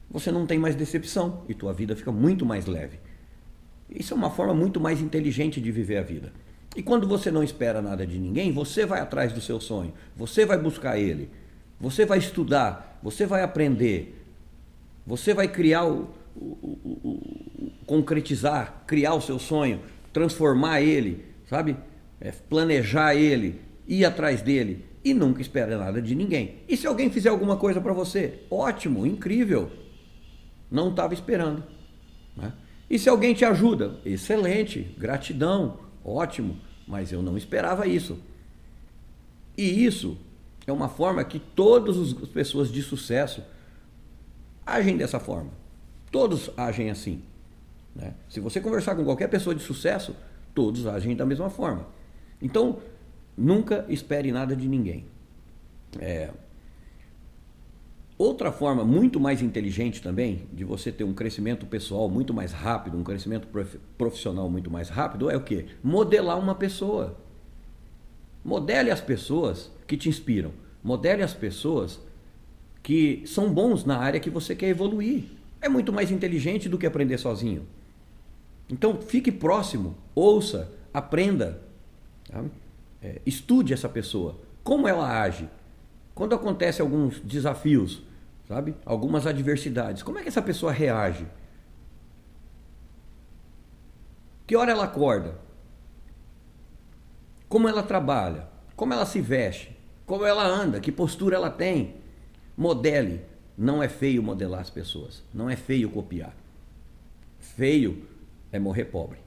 Você 0.10 0.32
não 0.32 0.46
tem 0.46 0.58
mais 0.58 0.76
decepção 0.76 1.44
e 1.50 1.54
tua 1.54 1.74
vida 1.74 1.96
fica 1.96 2.12
muito 2.12 2.46
mais 2.46 2.66
leve. 2.66 3.00
Isso 3.90 4.14
é 4.14 4.18
uma 4.18 4.32
forma 4.32 4.54
muito 4.54 4.80
mais 4.80 5.02
inteligente 5.02 5.60
de 5.62 5.72
viver 5.72 5.98
a 5.98 6.04
vida. 6.04 6.32
E 6.76 6.82
quando 6.82 7.08
você 7.08 7.30
não 7.30 7.44
espera 7.44 7.82
nada 7.82 8.06
de 8.06 8.18
ninguém, 8.18 8.52
você 8.52 8.86
vai 8.86 9.00
atrás 9.00 9.32
do 9.32 9.42
seu 9.42 9.60
sonho, 9.60 9.94
você 10.16 10.46
vai 10.46 10.58
buscar 10.58 10.98
ele, 10.98 11.30
você 11.80 12.06
vai 12.06 12.18
estudar, 12.18 13.00
você 13.02 13.26
vai 13.26 13.44
aprender, 13.44 14.25
você 15.06 15.34
vai 15.34 15.48
criar 15.48 15.86
o, 15.86 16.10
o, 16.36 16.50
o, 17.04 17.72
concretizar, 17.86 18.84
criar 18.88 19.14
o 19.14 19.22
seu 19.22 19.40
sonho, 19.40 19.82
transformar 20.12 20.82
ele, 20.82 21.26
sabe? 21.50 21.78
é, 22.20 22.32
planejar 22.32 23.16
ele, 23.16 23.62
ir 23.88 24.06
atrás 24.06 24.42
dele 24.42 24.86
e 25.04 25.14
nunca 25.14 25.42
espera 25.42 25.78
nada 25.78 26.02
de 26.02 26.16
ninguém. 26.16 26.56
E 26.68 26.76
se 26.76 26.88
alguém 26.88 27.12
fizer 27.12 27.30
alguma 27.30 27.58
coisa 27.58 27.80
para 27.80 27.94
você? 27.94 28.40
Ótimo, 28.50 29.06
incrível. 29.06 29.72
Não 30.72 30.90
estava 30.90 31.14
esperando. 31.14 31.64
Né? 32.36 32.52
E 32.90 32.98
se 32.98 33.08
alguém 33.10 33.34
te 33.34 33.46
ajuda? 33.46 34.00
Excelente, 34.04 34.96
gratidão, 34.98 35.80
ótimo, 36.04 36.58
mas 36.88 37.12
eu 37.12 37.22
não 37.22 37.38
esperava 37.38 37.88
isso. 37.88 38.18
E 39.58 39.86
isso 39.86 40.18
é 40.66 40.72
uma 40.72 40.90
forma 40.90 41.24
que 41.24 41.40
todas 41.40 41.98
as 41.98 42.14
pessoas 42.30 42.72
de 42.72 42.82
sucesso 42.82 43.44
agem 44.66 44.98
dessa 44.98 45.20
forma. 45.20 45.52
Todos 46.12 46.50
agem 46.58 46.90
assim. 46.90 47.22
Né? 47.96 48.14
Se 48.30 48.40
você 48.40 48.60
conversar 48.60 48.96
com 48.96 49.04
qualquer 49.04 49.28
pessoa 49.30 49.56
de 49.56 49.62
sucesso, 49.62 50.16
todos 50.54 50.88
agem 50.88 51.16
da 51.16 51.26
mesma 51.26 51.50
forma. 51.50 51.88
Então, 52.42 52.80
nunca 53.38 53.86
espere 53.90 54.32
nada 54.32 54.56
de 54.56 54.68
ninguém. 54.68 55.06
É... 56.00 56.30
Outra 58.18 58.50
forma 58.50 58.86
muito 58.86 59.20
mais 59.20 59.42
inteligente 59.42 60.02
também 60.02 60.48
de 60.54 60.64
você 60.64 60.90
ter 60.90 61.04
um 61.04 61.14
crescimento 61.14 61.66
pessoal 61.66 62.10
muito 62.10 62.34
mais 62.34 62.54
rápido, 62.54 62.98
um 62.98 63.04
crescimento 63.04 63.48
profissional 63.98 64.50
muito 64.50 64.72
mais 64.72 64.88
rápido, 64.88 65.30
é 65.30 65.36
o 65.36 65.42
que? 65.42 65.66
Modelar 65.84 66.40
uma 66.40 66.56
pessoa. 66.56 67.18
Modele 68.44 68.90
as 68.90 69.02
pessoas 69.02 69.70
que 69.86 69.98
te 69.98 70.08
inspiram. 70.08 70.52
Modele 70.82 71.24
as 71.24 71.34
pessoas 71.34 72.00
que 72.86 73.24
são 73.26 73.52
bons 73.52 73.84
na 73.84 73.98
área 73.98 74.20
que 74.20 74.30
você 74.30 74.56
quer 74.56 74.68
evoluir. 74.68 75.24
É 75.60 75.68
muito 75.68 75.92
mais 75.92 76.12
inteligente 76.12 76.70
do 76.70 76.78
que 76.78 76.86
aprender 76.86 77.18
sozinho. 77.18 77.66
Então, 78.70 79.02
fique 79.02 79.32
próximo, 79.32 79.96
ouça, 80.14 80.72
aprenda, 80.94 81.60
é, 83.02 83.20
estude 83.26 83.74
essa 83.74 83.90
pessoa, 83.90 84.40
como 84.64 84.88
ela 84.88 85.20
age. 85.20 85.50
Quando 86.14 86.36
acontece 86.36 86.80
alguns 86.80 87.20
desafios, 87.22 88.04
sabe? 88.48 88.76
Algumas 88.86 89.26
adversidades, 89.26 90.04
como 90.04 90.20
é 90.20 90.22
que 90.22 90.28
essa 90.28 90.42
pessoa 90.44 90.72
reage? 90.72 91.26
Que 94.46 94.56
hora 94.56 94.72
ela 94.72 94.84
acorda? 94.84 95.40
Como 97.50 97.68
ela 97.68 97.82
trabalha? 97.82 98.48
Como 98.76 98.94
ela 98.94 99.08
se 99.08 99.20
veste? 99.22 99.76
Como 100.06 100.24
ela 100.24 100.46
anda? 100.46 100.80
Que 100.80 100.92
postura 100.92 101.36
ela 101.36 101.50
tem? 101.50 102.05
Modele. 102.58 103.22
Não 103.58 103.82
é 103.82 103.88
feio 103.88 104.22
modelar 104.22 104.62
as 104.62 104.70
pessoas. 104.70 105.24
Não 105.34 105.50
é 105.50 105.56
feio 105.56 105.90
copiar. 105.90 106.36
Feio 107.40 108.06
é 108.52 108.60
morrer 108.60 108.86
pobre. 108.86 109.20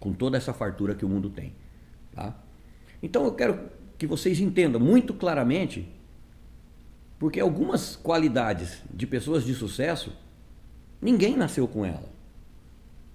Com 0.00 0.12
toda 0.12 0.36
essa 0.36 0.52
fartura 0.52 0.94
que 0.94 1.04
o 1.04 1.08
mundo 1.08 1.28
tem. 1.28 1.54
Tá? 2.12 2.34
Então 3.02 3.24
eu 3.24 3.32
quero 3.32 3.70
que 3.96 4.06
vocês 4.06 4.40
entendam 4.40 4.80
muito 4.80 5.12
claramente, 5.12 5.88
porque 7.18 7.40
algumas 7.40 7.96
qualidades 7.96 8.82
de 8.92 9.06
pessoas 9.06 9.44
de 9.44 9.54
sucesso, 9.54 10.16
ninguém 11.00 11.36
nasceu 11.36 11.66
com 11.66 11.84
ela. 11.84 12.08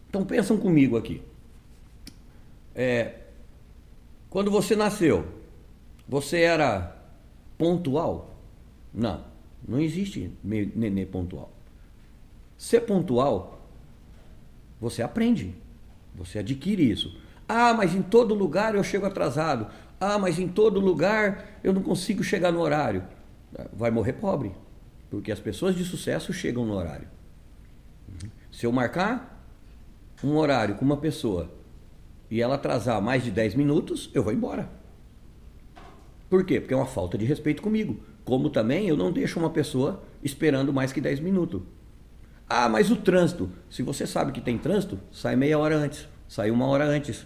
Então 0.09 0.25
pensam 0.25 0.57
comigo 0.57 0.97
aqui. 0.97 1.21
É, 2.75 3.21
quando 4.29 4.51
você 4.51 4.75
nasceu, 4.75 5.25
você 6.07 6.41
era 6.41 6.97
pontual? 7.57 8.35
Não, 8.93 9.23
não 9.67 9.79
existe 9.79 10.31
nenê 10.43 11.05
pontual. 11.05 11.51
Ser 12.57 12.81
pontual, 12.81 13.61
você 14.79 15.01
aprende, 15.01 15.55
você 16.13 16.39
adquire 16.39 16.89
isso. 16.89 17.17
Ah, 17.47 17.73
mas 17.73 17.95
em 17.95 18.01
todo 18.01 18.33
lugar 18.33 18.75
eu 18.75 18.83
chego 18.83 19.05
atrasado. 19.05 19.67
Ah, 19.99 20.17
mas 20.19 20.39
em 20.39 20.47
todo 20.47 20.79
lugar 20.79 21.59
eu 21.63 21.73
não 21.73 21.81
consigo 21.81 22.23
chegar 22.23 22.51
no 22.51 22.59
horário. 22.59 23.03
Vai 23.73 23.91
morrer 23.91 24.13
pobre, 24.13 24.51
porque 25.09 25.31
as 25.31 25.39
pessoas 25.39 25.75
de 25.75 25.83
sucesso 25.83 26.33
chegam 26.33 26.65
no 26.65 26.73
horário. 26.73 27.07
Se 28.51 28.65
eu 28.65 28.71
marcar 28.71 29.45
um 30.23 30.35
horário 30.37 30.75
com 30.75 30.85
uma 30.85 30.97
pessoa 30.97 31.51
e 32.29 32.41
ela 32.41 32.55
atrasar 32.55 33.01
mais 33.01 33.23
de 33.23 33.31
10 33.31 33.55
minutos, 33.55 34.09
eu 34.13 34.23
vou 34.23 34.33
embora. 34.33 34.69
Por 36.29 36.45
quê? 36.45 36.59
Porque 36.59 36.73
é 36.73 36.77
uma 36.77 36.85
falta 36.85 37.17
de 37.17 37.25
respeito 37.25 37.61
comigo. 37.61 37.99
Como 38.25 38.49
também 38.49 38.87
eu 38.87 38.95
não 38.95 39.11
deixo 39.11 39.39
uma 39.39 39.49
pessoa 39.49 40.03
esperando 40.23 40.71
mais 40.71 40.91
que 40.91 41.01
10 41.01 41.19
minutos. 41.19 41.61
Ah, 42.47 42.69
mas 42.69 42.91
o 42.91 42.95
trânsito. 42.95 43.49
Se 43.69 43.81
você 43.81 44.05
sabe 44.05 44.31
que 44.31 44.41
tem 44.41 44.57
trânsito, 44.57 44.99
sai 45.11 45.35
meia 45.35 45.57
hora 45.57 45.75
antes, 45.75 46.07
sai 46.27 46.51
uma 46.51 46.67
hora 46.67 46.85
antes. 46.85 47.25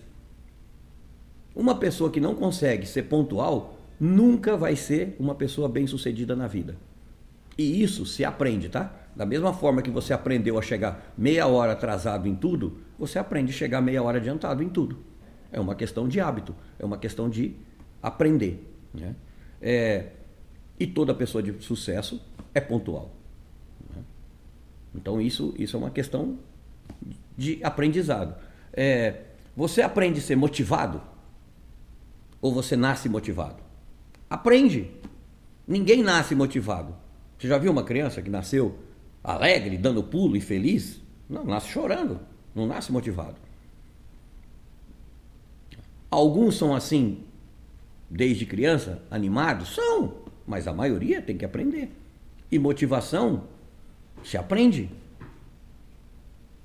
Uma 1.56 1.76
pessoa 1.76 2.10
que 2.10 2.20
não 2.20 2.36
consegue 2.36 2.86
ser 2.86 3.04
pontual 3.04 3.78
nunca 4.00 4.56
vai 4.56 4.76
ser 4.76 5.16
uma 5.20 5.36
pessoa 5.36 5.68
bem-sucedida 5.68 6.36
na 6.36 6.48
vida. 6.48 6.78
E 7.58 7.82
isso 7.82 8.06
se 8.06 8.24
aprende, 8.24 8.70
tá? 8.70 8.94
Da 9.16 9.26
mesma 9.26 9.52
forma 9.52 9.82
que 9.82 9.90
você 9.90 10.14
aprendeu 10.14 10.60
a 10.60 10.62
chegar 10.62 11.14
meia 11.18 11.48
hora 11.48 11.72
atrasado 11.72 12.28
em 12.28 12.36
tudo, 12.36 12.78
você 13.00 13.18
aprende 13.18 13.52
a 13.52 13.56
chegar 13.56 13.82
meia 13.82 14.04
hora 14.04 14.18
adiantado 14.20 14.62
em 14.62 14.70
tudo. 14.70 15.00
É 15.52 15.60
uma 15.60 15.74
questão 15.74 16.08
de 16.08 16.20
hábito, 16.20 16.56
é 16.78 16.86
uma 16.86 16.98
questão 16.98 17.28
de 17.28 17.56
aprender. 18.02 18.72
Né? 18.94 19.16
É, 19.60 20.06
e 20.80 20.86
toda 20.86 21.14
pessoa 21.14 21.42
de 21.42 21.64
sucesso 21.64 22.22
é 22.54 22.60
pontual. 22.62 23.12
Né? 23.96 24.04
Então 24.96 25.22
isso, 25.22 25.54
isso 25.58 25.76
é 25.76 25.80
uma 25.80 25.90
questão 25.90 26.38
de 27.38 27.60
aprendizado. 27.64 28.36
É, 28.74 29.22
Você 29.56 29.82
aprende 29.82 30.20
a 30.20 30.22
ser 30.22 30.36
motivado? 30.36 31.02
Ou 32.42 32.54
você 32.54 32.76
nasce 32.76 33.10
motivado? 33.10 33.58
Aprende. 34.30 34.92
Ninguém 35.68 36.04
nasce 36.04 36.36
motivado. 36.36 36.96
Você 37.38 37.48
já 37.48 37.58
viu 37.58 37.72
uma 37.72 37.84
criança 37.84 38.22
que 38.22 38.30
nasceu 38.30 38.78
alegre, 39.24 39.78
dando 39.78 40.04
pulo 40.04 40.36
e 40.38 40.42
feliz? 40.42 41.02
Não, 41.30 41.44
nasce 41.44 41.68
chorando, 41.70 42.20
não 42.56 42.66
nasce 42.66 42.92
motivado. 42.92 43.36
Alguns 46.10 46.56
são 46.56 46.74
assim 46.74 47.24
desde 48.10 48.46
criança, 48.46 49.02
animados? 49.12 49.76
São, 49.76 50.14
mas 50.48 50.68
a 50.68 50.74
maioria 50.74 51.22
tem 51.22 51.38
que 51.38 51.44
aprender. 51.44 51.92
E 52.50 52.58
motivação 52.58 53.44
se 54.24 54.38
aprende. 54.38 54.90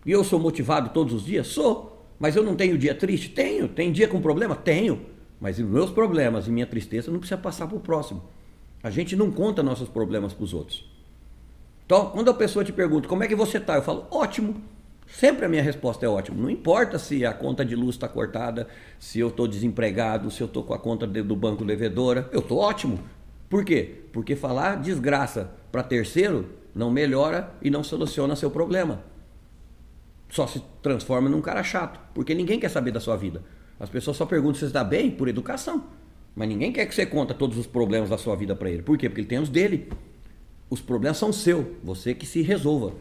E 0.06 0.12
eu 0.12 0.22
sou 0.22 0.38
motivado 0.38 0.90
todos 0.90 1.12
os 1.12 1.24
dias? 1.24 1.48
Sou. 1.48 2.06
Mas 2.18 2.36
eu 2.36 2.44
não 2.44 2.54
tenho 2.54 2.78
dia 2.78 2.94
triste? 2.94 3.30
Tenho. 3.30 3.68
Tem 3.68 3.90
dia 3.90 4.06
com 4.06 4.20
problema? 4.20 4.54
Tenho. 4.54 5.04
Mas 5.40 5.58
os 5.58 5.64
meus 5.64 5.90
problemas 5.90 6.46
e 6.46 6.52
minha 6.52 6.66
tristeza 6.66 7.10
não 7.10 7.18
precisa 7.18 7.40
passar 7.40 7.66
para 7.66 7.76
o 7.76 7.80
próximo. 7.80 8.22
A 8.80 8.90
gente 8.90 9.16
não 9.16 9.30
conta 9.30 9.62
nossos 9.62 9.88
problemas 9.88 10.32
para 10.32 10.44
os 10.44 10.54
outros. 10.54 10.88
Então, 11.84 12.10
quando 12.10 12.30
a 12.30 12.34
pessoa 12.34 12.64
te 12.64 12.72
pergunta 12.72 13.08
como 13.08 13.24
é 13.24 13.28
que 13.28 13.34
você 13.34 13.58
está, 13.58 13.74
eu 13.74 13.82
falo 13.82 14.06
ótimo. 14.10 14.62
Sempre 15.06 15.44
a 15.44 15.48
minha 15.48 15.62
resposta 15.62 16.06
é 16.06 16.08
ótimo. 16.08 16.40
Não 16.40 16.48
importa 16.48 16.98
se 16.98 17.26
a 17.26 17.34
conta 17.34 17.64
de 17.64 17.74
luz 17.74 17.96
está 17.96 18.08
cortada, 18.08 18.68
se 18.98 19.18
eu 19.18 19.28
estou 19.28 19.46
desempregado, 19.46 20.30
se 20.30 20.40
eu 20.40 20.46
estou 20.46 20.62
com 20.62 20.72
a 20.72 20.78
conta 20.78 21.06
do 21.06 21.36
banco 21.36 21.64
devedora. 21.64 22.28
Eu 22.32 22.40
estou 22.40 22.58
ótimo. 22.58 22.98
Por 23.52 23.66
quê? 23.66 23.96
Porque 24.14 24.34
falar 24.34 24.76
desgraça 24.76 25.50
para 25.70 25.82
terceiro 25.82 26.48
não 26.74 26.90
melhora 26.90 27.52
e 27.60 27.68
não 27.68 27.84
soluciona 27.84 28.34
seu 28.34 28.50
problema. 28.50 29.04
Só 30.30 30.46
se 30.46 30.62
transforma 30.80 31.28
num 31.28 31.42
cara 31.42 31.62
chato. 31.62 32.00
Porque 32.14 32.34
ninguém 32.34 32.58
quer 32.58 32.70
saber 32.70 32.92
da 32.92 32.98
sua 32.98 33.14
vida. 33.14 33.42
As 33.78 33.90
pessoas 33.90 34.16
só 34.16 34.24
perguntam 34.24 34.54
se 34.54 34.60
você 34.60 34.66
está 34.68 34.82
bem 34.82 35.10
por 35.10 35.28
educação. 35.28 35.84
Mas 36.34 36.48
ninguém 36.48 36.72
quer 36.72 36.86
que 36.86 36.94
você 36.94 37.04
conta 37.04 37.34
todos 37.34 37.58
os 37.58 37.66
problemas 37.66 38.08
da 38.08 38.16
sua 38.16 38.34
vida 38.36 38.56
para 38.56 38.70
ele. 38.70 38.80
Por 38.80 38.96
quê? 38.96 39.06
Porque 39.06 39.20
ele 39.20 39.28
tem 39.28 39.38
os 39.38 39.50
dele. 39.50 39.92
Os 40.70 40.80
problemas 40.80 41.18
são 41.18 41.30
seus. 41.30 41.66
Você 41.84 42.14
que 42.14 42.24
se 42.24 42.40
resolva 42.40 42.94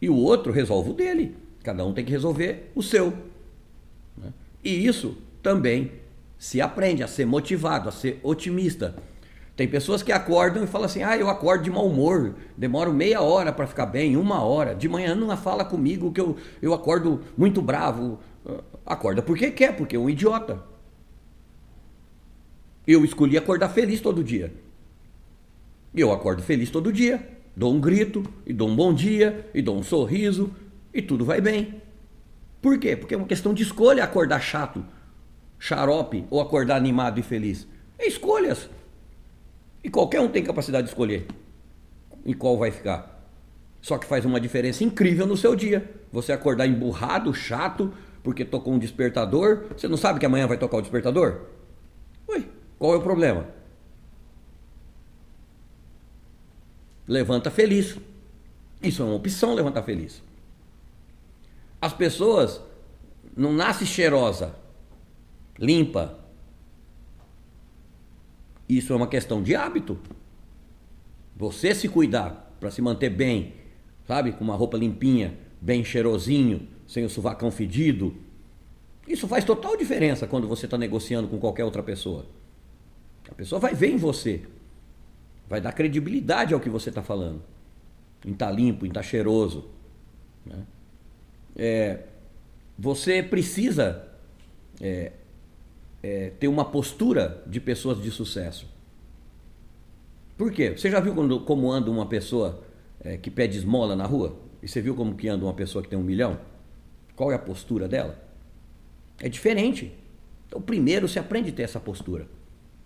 e 0.00 0.08
o 0.08 0.16
outro 0.16 0.50
resolve 0.50 0.88
o 0.88 0.94
dele. 0.94 1.36
Cada 1.62 1.84
um 1.84 1.92
tem 1.92 2.02
que 2.02 2.10
resolver 2.10 2.72
o 2.74 2.82
seu. 2.82 3.12
Né? 4.16 4.32
E 4.64 4.86
isso 4.86 5.18
também 5.42 5.92
se 6.38 6.62
aprende 6.62 7.02
a 7.02 7.06
ser 7.06 7.26
motivado, 7.26 7.90
a 7.90 7.92
ser 7.92 8.20
otimista. 8.22 8.96
Tem 9.56 9.68
pessoas 9.68 10.02
que 10.02 10.12
acordam 10.12 10.64
e 10.64 10.66
falam 10.66 10.86
assim: 10.86 11.02
ah, 11.02 11.16
eu 11.16 11.28
acordo 11.28 11.64
de 11.64 11.70
mau 11.70 11.86
humor, 11.86 12.34
demoro 12.56 12.92
meia 12.92 13.20
hora 13.20 13.52
para 13.52 13.66
ficar 13.66 13.86
bem, 13.86 14.16
uma 14.16 14.42
hora. 14.42 14.74
De 14.74 14.88
manhã 14.88 15.14
não 15.14 15.34
fala 15.36 15.64
comigo 15.64 16.12
que 16.12 16.20
eu, 16.20 16.36
eu 16.62 16.72
acordo 16.72 17.20
muito 17.36 17.60
bravo. 17.60 18.18
Acorda 18.86 19.22
porque 19.22 19.50
quer, 19.50 19.76
porque 19.76 19.96
é 19.96 19.98
um 19.98 20.08
idiota. 20.08 20.62
Eu 22.86 23.04
escolhi 23.04 23.36
acordar 23.36 23.68
feliz 23.68 24.00
todo 24.00 24.24
dia. 24.24 24.52
E 25.94 26.00
eu 26.00 26.10
acordo 26.12 26.42
feliz 26.42 26.70
todo 26.70 26.92
dia 26.92 27.40
dou 27.56 27.74
um 27.74 27.80
grito, 27.80 28.24
e 28.46 28.52
dou 28.52 28.68
um 28.68 28.74
bom 28.74 28.92
dia, 28.92 29.48
e 29.52 29.60
dou 29.60 29.76
um 29.76 29.82
sorriso, 29.82 30.50
e 30.92 31.02
tudo 31.02 31.24
vai 31.24 31.40
bem. 31.40 31.82
Por 32.62 32.78
quê? 32.78 32.96
Porque 32.96 33.14
é 33.14 33.16
uma 33.16 33.26
questão 33.26 33.52
de 33.52 33.62
escolha 33.62 34.04
acordar 34.04 34.40
chato, 34.40 34.84
xarope 35.58 36.24
ou 36.30 36.40
acordar 36.40 36.76
animado 36.76 37.18
e 37.18 37.22
feliz. 37.22 37.66
É 37.98 38.06
escolhas. 38.06 38.68
E 39.82 39.90
qualquer 39.90 40.20
um 40.20 40.28
tem 40.28 40.42
capacidade 40.42 40.84
de 40.84 40.90
escolher 40.90 41.26
em 42.24 42.34
qual 42.34 42.58
vai 42.58 42.70
ficar. 42.70 43.18
Só 43.80 43.96
que 43.96 44.06
faz 44.06 44.24
uma 44.24 44.40
diferença 44.40 44.84
incrível 44.84 45.26
no 45.26 45.36
seu 45.36 45.56
dia. 45.56 45.90
Você 46.12 46.32
acordar 46.32 46.66
emburrado, 46.66 47.32
chato, 47.32 47.92
porque 48.22 48.44
tocou 48.44 48.74
um 48.74 48.78
despertador. 48.78 49.64
Você 49.76 49.88
não 49.88 49.96
sabe 49.96 50.20
que 50.20 50.26
amanhã 50.26 50.46
vai 50.46 50.58
tocar 50.58 50.76
o 50.76 50.82
despertador? 50.82 51.46
Ui, 52.28 52.46
qual 52.78 52.94
é 52.94 52.96
o 52.96 53.02
problema? 53.02 53.60
levanta 57.10 57.50
feliz. 57.50 57.96
Isso 58.80 59.02
é 59.02 59.04
uma 59.04 59.16
opção, 59.16 59.52
levantar 59.52 59.82
feliz. 59.82 60.22
As 61.82 61.92
pessoas 61.92 62.60
não 63.36 63.52
nascem 63.52 63.86
cheirosa, 63.86 64.54
limpa. 65.58 66.19
Isso 68.76 68.92
é 68.92 68.96
uma 68.96 69.06
questão 69.06 69.42
de 69.42 69.54
hábito. 69.54 69.98
Você 71.36 71.74
se 71.74 71.88
cuidar 71.88 72.54
para 72.60 72.70
se 72.70 72.80
manter 72.80 73.10
bem, 73.10 73.54
sabe, 74.06 74.32
com 74.32 74.44
uma 74.44 74.54
roupa 74.54 74.76
limpinha, 74.76 75.36
bem 75.60 75.84
cheirosinho, 75.84 76.68
sem 76.86 77.04
o 77.04 77.10
sovacão 77.10 77.50
fedido. 77.50 78.14
Isso 79.08 79.26
faz 79.26 79.44
total 79.44 79.76
diferença 79.76 80.26
quando 80.26 80.46
você 80.46 80.66
está 80.66 80.78
negociando 80.78 81.28
com 81.28 81.38
qualquer 81.38 81.64
outra 81.64 81.82
pessoa. 81.82 82.26
A 83.30 83.34
pessoa 83.34 83.58
vai 83.58 83.74
ver 83.74 83.90
em 83.90 83.96
você 83.96 84.42
Vai 85.50 85.60
dar 85.60 85.72
credibilidade 85.72 86.54
ao 86.54 86.60
que 86.60 86.70
você 86.70 86.90
está 86.90 87.02
falando. 87.02 87.42
Em 88.24 88.30
estar 88.30 88.46
tá 88.46 88.52
limpo, 88.52 88.86
em 88.86 88.88
estar 88.88 89.00
tá 89.00 89.06
cheiroso. 89.06 89.68
Né? 90.46 90.64
É, 91.56 92.04
você 92.78 93.20
precisa 93.20 94.08
é, 94.80 95.10
é, 96.02 96.30
ter 96.38 96.48
uma 96.48 96.64
postura 96.64 97.42
de 97.46 97.60
pessoas 97.60 98.02
de 98.02 98.10
sucesso. 98.10 98.66
Por 100.36 100.50
quê? 100.52 100.70
Você 100.76 100.90
já 100.90 101.00
viu 101.00 101.14
quando, 101.14 101.40
como 101.40 101.70
anda 101.70 101.90
uma 101.90 102.06
pessoa 102.06 102.62
é, 103.00 103.16
que 103.16 103.30
pede 103.30 103.58
esmola 103.58 103.94
na 103.94 104.06
rua? 104.06 104.36
E 104.62 104.68
você 104.68 104.80
viu 104.80 104.94
como 104.94 105.14
que 105.14 105.28
anda 105.28 105.44
uma 105.44 105.54
pessoa 105.54 105.82
que 105.82 105.88
tem 105.88 105.98
um 105.98 106.02
milhão? 106.02 106.38
Qual 107.14 107.30
é 107.30 107.34
a 107.34 107.38
postura 107.38 107.86
dela? 107.86 108.18
É 109.18 109.28
diferente. 109.28 109.92
Então, 110.48 110.60
primeiro, 110.60 111.06
você 111.06 111.18
aprende 111.18 111.50
a 111.50 111.52
ter 111.52 111.62
essa 111.62 111.78
postura. 111.78 112.26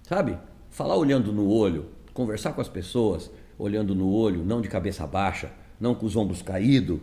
Sabe? 0.02 0.36
Falar 0.70 0.96
olhando 0.96 1.32
no 1.32 1.48
olho, 1.48 1.86
conversar 2.12 2.52
com 2.52 2.60
as 2.60 2.68
pessoas, 2.68 3.30
olhando 3.58 3.94
no 3.94 4.10
olho, 4.10 4.44
não 4.44 4.60
de 4.60 4.68
cabeça 4.68 5.06
baixa, 5.06 5.52
não 5.80 5.94
com 5.94 6.06
os 6.06 6.16
ombros 6.16 6.42
caídos, 6.42 6.98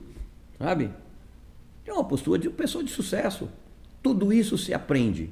sabe? 0.58 0.92
É 1.86 1.94
uma 1.94 2.04
postura 2.04 2.40
de 2.40 2.50
pessoa 2.50 2.84
de 2.84 2.92
sucesso. 2.92 3.50
Tudo 4.04 4.32
isso 4.32 4.58
se 4.58 4.74
aprende. 4.74 5.30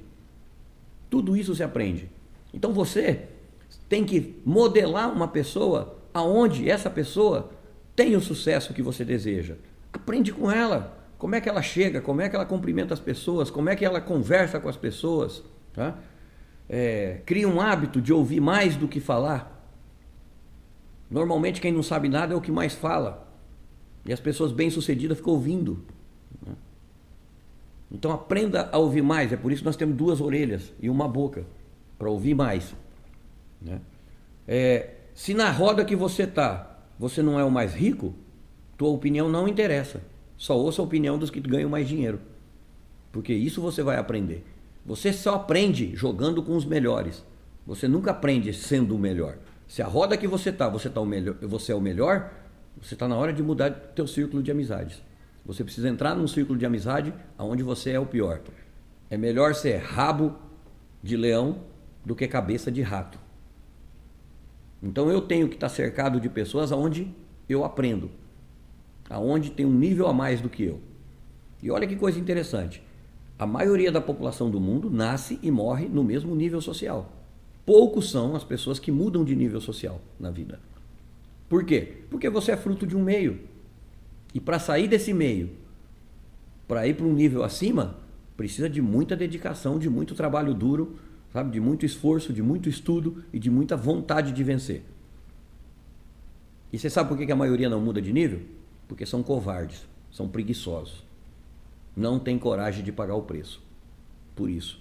Tudo 1.09 1.35
isso 1.35 1.55
se 1.55 1.63
aprende. 1.63 2.09
Então 2.53 2.73
você 2.73 3.27
tem 3.87 4.05
que 4.05 4.39
modelar 4.45 5.11
uma 5.11 5.27
pessoa 5.27 5.97
aonde 6.13 6.69
essa 6.69 6.89
pessoa 6.89 7.51
tem 7.95 8.15
o 8.15 8.21
sucesso 8.21 8.73
que 8.73 8.81
você 8.81 9.03
deseja. 9.03 9.55
Aprende 9.91 10.31
com 10.31 10.49
ela. 10.51 10.97
Como 11.17 11.35
é 11.35 11.41
que 11.41 11.49
ela 11.49 11.61
chega, 11.61 11.99
como 11.99 12.21
é 12.21 12.29
que 12.29 12.35
ela 12.35 12.45
cumprimenta 12.45 12.93
as 12.93 12.99
pessoas, 12.99 13.49
como 13.49 13.69
é 13.69 13.75
que 13.75 13.83
ela 13.83 13.99
conversa 13.99 14.59
com 14.59 14.69
as 14.69 14.77
pessoas. 14.77 15.43
Tá? 15.73 15.97
É, 16.69 17.21
cria 17.25 17.47
um 17.47 17.59
hábito 17.59 17.99
de 18.01 18.13
ouvir 18.13 18.39
mais 18.39 18.75
do 18.75 18.87
que 18.87 18.99
falar. 18.99 19.57
Normalmente 21.09 21.59
quem 21.59 21.71
não 21.71 21.83
sabe 21.83 22.07
nada 22.07 22.33
é 22.33 22.37
o 22.37 22.41
que 22.41 22.51
mais 22.51 22.73
fala. 22.73 23.27
E 24.05 24.13
as 24.13 24.19
pessoas 24.19 24.51
bem-sucedidas 24.51 25.17
ficam 25.17 25.33
ouvindo. 25.33 25.83
Né? 26.45 26.53
Então 27.91 28.11
aprenda 28.11 28.69
a 28.71 28.77
ouvir 28.77 29.01
mais. 29.01 29.31
É 29.33 29.37
por 29.37 29.51
isso 29.51 29.61
que 29.61 29.65
nós 29.65 29.75
temos 29.75 29.95
duas 29.95 30.21
orelhas 30.21 30.73
e 30.79 30.89
uma 30.89 31.07
boca 31.07 31.45
para 31.97 32.09
ouvir 32.09 32.35
mais. 32.35 32.75
Né? 33.61 33.81
É, 34.47 34.91
se 35.13 35.33
na 35.33 35.49
roda 35.51 35.83
que 35.83 35.95
você 35.95 36.23
está 36.23 36.69
você 36.99 37.23
não 37.23 37.39
é 37.39 37.43
o 37.45 37.49
mais 37.49 37.73
rico, 37.73 38.13
tua 38.77 38.89
opinião 38.89 39.29
não 39.29 39.47
interessa. 39.47 40.01
Só 40.35 40.57
ouça 40.57 40.81
a 40.81 40.85
opinião 40.85 41.17
dos 41.17 41.29
que 41.29 41.39
ganham 41.39 41.69
mais 41.69 41.87
dinheiro. 41.87 42.19
Porque 43.09 43.33
isso 43.33 43.61
você 43.61 43.81
vai 43.81 43.95
aprender. 43.95 44.45
Você 44.85 45.13
só 45.13 45.35
aprende 45.35 45.95
jogando 45.95 46.43
com 46.43 46.57
os 46.57 46.65
melhores. 46.65 47.23
Você 47.65 47.87
nunca 47.87 48.11
aprende 48.11 48.53
sendo 48.53 48.95
o 48.95 48.99
melhor. 48.99 49.37
Se 49.65 49.81
a 49.81 49.87
roda 49.87 50.17
que 50.17 50.27
você 50.27 50.51
tá, 50.51 50.67
você 50.67 50.89
tá 50.89 50.99
o 50.99 51.05
melhor, 51.05 51.35
você 51.41 51.71
é 51.71 51.75
o 51.75 51.79
melhor, 51.79 52.33
você 52.81 52.95
está 52.95 53.07
na 53.07 53.15
hora 53.15 53.31
de 53.31 53.41
mudar 53.41 53.69
teu 53.71 54.05
círculo 54.07 54.43
de 54.43 54.51
amizades. 54.51 55.01
Você 55.45 55.63
precisa 55.63 55.89
entrar 55.89 56.15
num 56.15 56.27
círculo 56.27 56.57
de 56.57 56.65
amizade 56.65 57.13
onde 57.37 57.63
você 57.63 57.91
é 57.91 57.99
o 57.99 58.05
pior. 58.05 58.41
É 59.09 59.17
melhor 59.17 59.55
ser 59.55 59.77
rabo 59.77 60.35
de 61.01 61.17
leão 61.17 61.61
do 62.05 62.15
que 62.15 62.27
cabeça 62.27 62.71
de 62.71 62.81
rato. 62.81 63.19
Então 64.81 65.09
eu 65.09 65.21
tenho 65.21 65.49
que 65.49 65.55
estar 65.55 65.69
cercado 65.69 66.19
de 66.19 66.29
pessoas 66.29 66.71
aonde 66.71 67.13
eu 67.47 67.63
aprendo, 67.65 68.09
aonde 69.09 69.49
tem 69.49 69.65
um 69.65 69.73
nível 69.73 70.07
a 70.07 70.13
mais 70.13 70.39
do 70.39 70.49
que 70.49 70.63
eu. 70.63 70.79
E 71.61 71.69
olha 71.69 71.87
que 71.87 71.95
coisa 71.95 72.19
interessante. 72.19 72.81
A 73.37 73.45
maioria 73.45 73.91
da 73.91 74.01
população 74.01 74.49
do 74.49 74.59
mundo 74.59 74.89
nasce 74.89 75.39
e 75.41 75.49
morre 75.49 75.87
no 75.87 76.03
mesmo 76.03 76.35
nível 76.35 76.61
social. 76.61 77.11
Poucos 77.65 78.09
são 78.09 78.35
as 78.35 78.43
pessoas 78.43 78.79
que 78.79 78.91
mudam 78.91 79.23
de 79.23 79.35
nível 79.35 79.61
social 79.61 80.01
na 80.19 80.31
vida. 80.31 80.59
Por 81.47 81.65
quê? 81.65 82.03
Porque 82.09 82.29
você 82.29 82.51
é 82.51 82.57
fruto 82.57 82.85
de 82.85 82.95
um 82.95 83.03
meio. 83.03 83.39
E 84.33 84.39
para 84.39 84.59
sair 84.59 84.87
desse 84.87 85.13
meio, 85.13 85.49
para 86.67 86.87
ir 86.87 86.95
para 86.95 87.05
um 87.05 87.13
nível 87.13 87.43
acima, 87.43 87.97
precisa 88.37 88.69
de 88.69 88.81
muita 88.81 89.15
dedicação, 89.15 89.79
de 89.79 89.89
muito 89.89 90.13
trabalho 90.15 90.53
duro, 90.53 90.97
sabe? 91.33 91.51
De 91.51 91.59
muito 91.59 91.85
esforço, 91.85 92.31
de 92.31 92.41
muito 92.41 92.69
estudo 92.69 93.23
e 93.33 93.39
de 93.39 93.49
muita 93.49 93.75
vontade 93.75 94.31
de 94.31 94.43
vencer. 94.43 94.83
E 96.71 96.77
você 96.77 96.89
sabe 96.89 97.09
por 97.09 97.17
que 97.17 97.31
a 97.31 97.35
maioria 97.35 97.67
não 97.67 97.81
muda 97.81 98.01
de 98.01 98.13
nível? 98.13 98.41
Porque 98.87 99.05
são 99.05 99.23
covardes, 99.23 99.87
são 100.11 100.29
preguiçosos. 100.29 101.03
Não 101.95 102.19
tem 102.19 102.37
coragem 102.37 102.83
de 102.83 102.91
pagar 102.91 103.15
o 103.15 103.23
preço. 103.23 103.61
por 104.35 104.49
isso. 104.49 104.79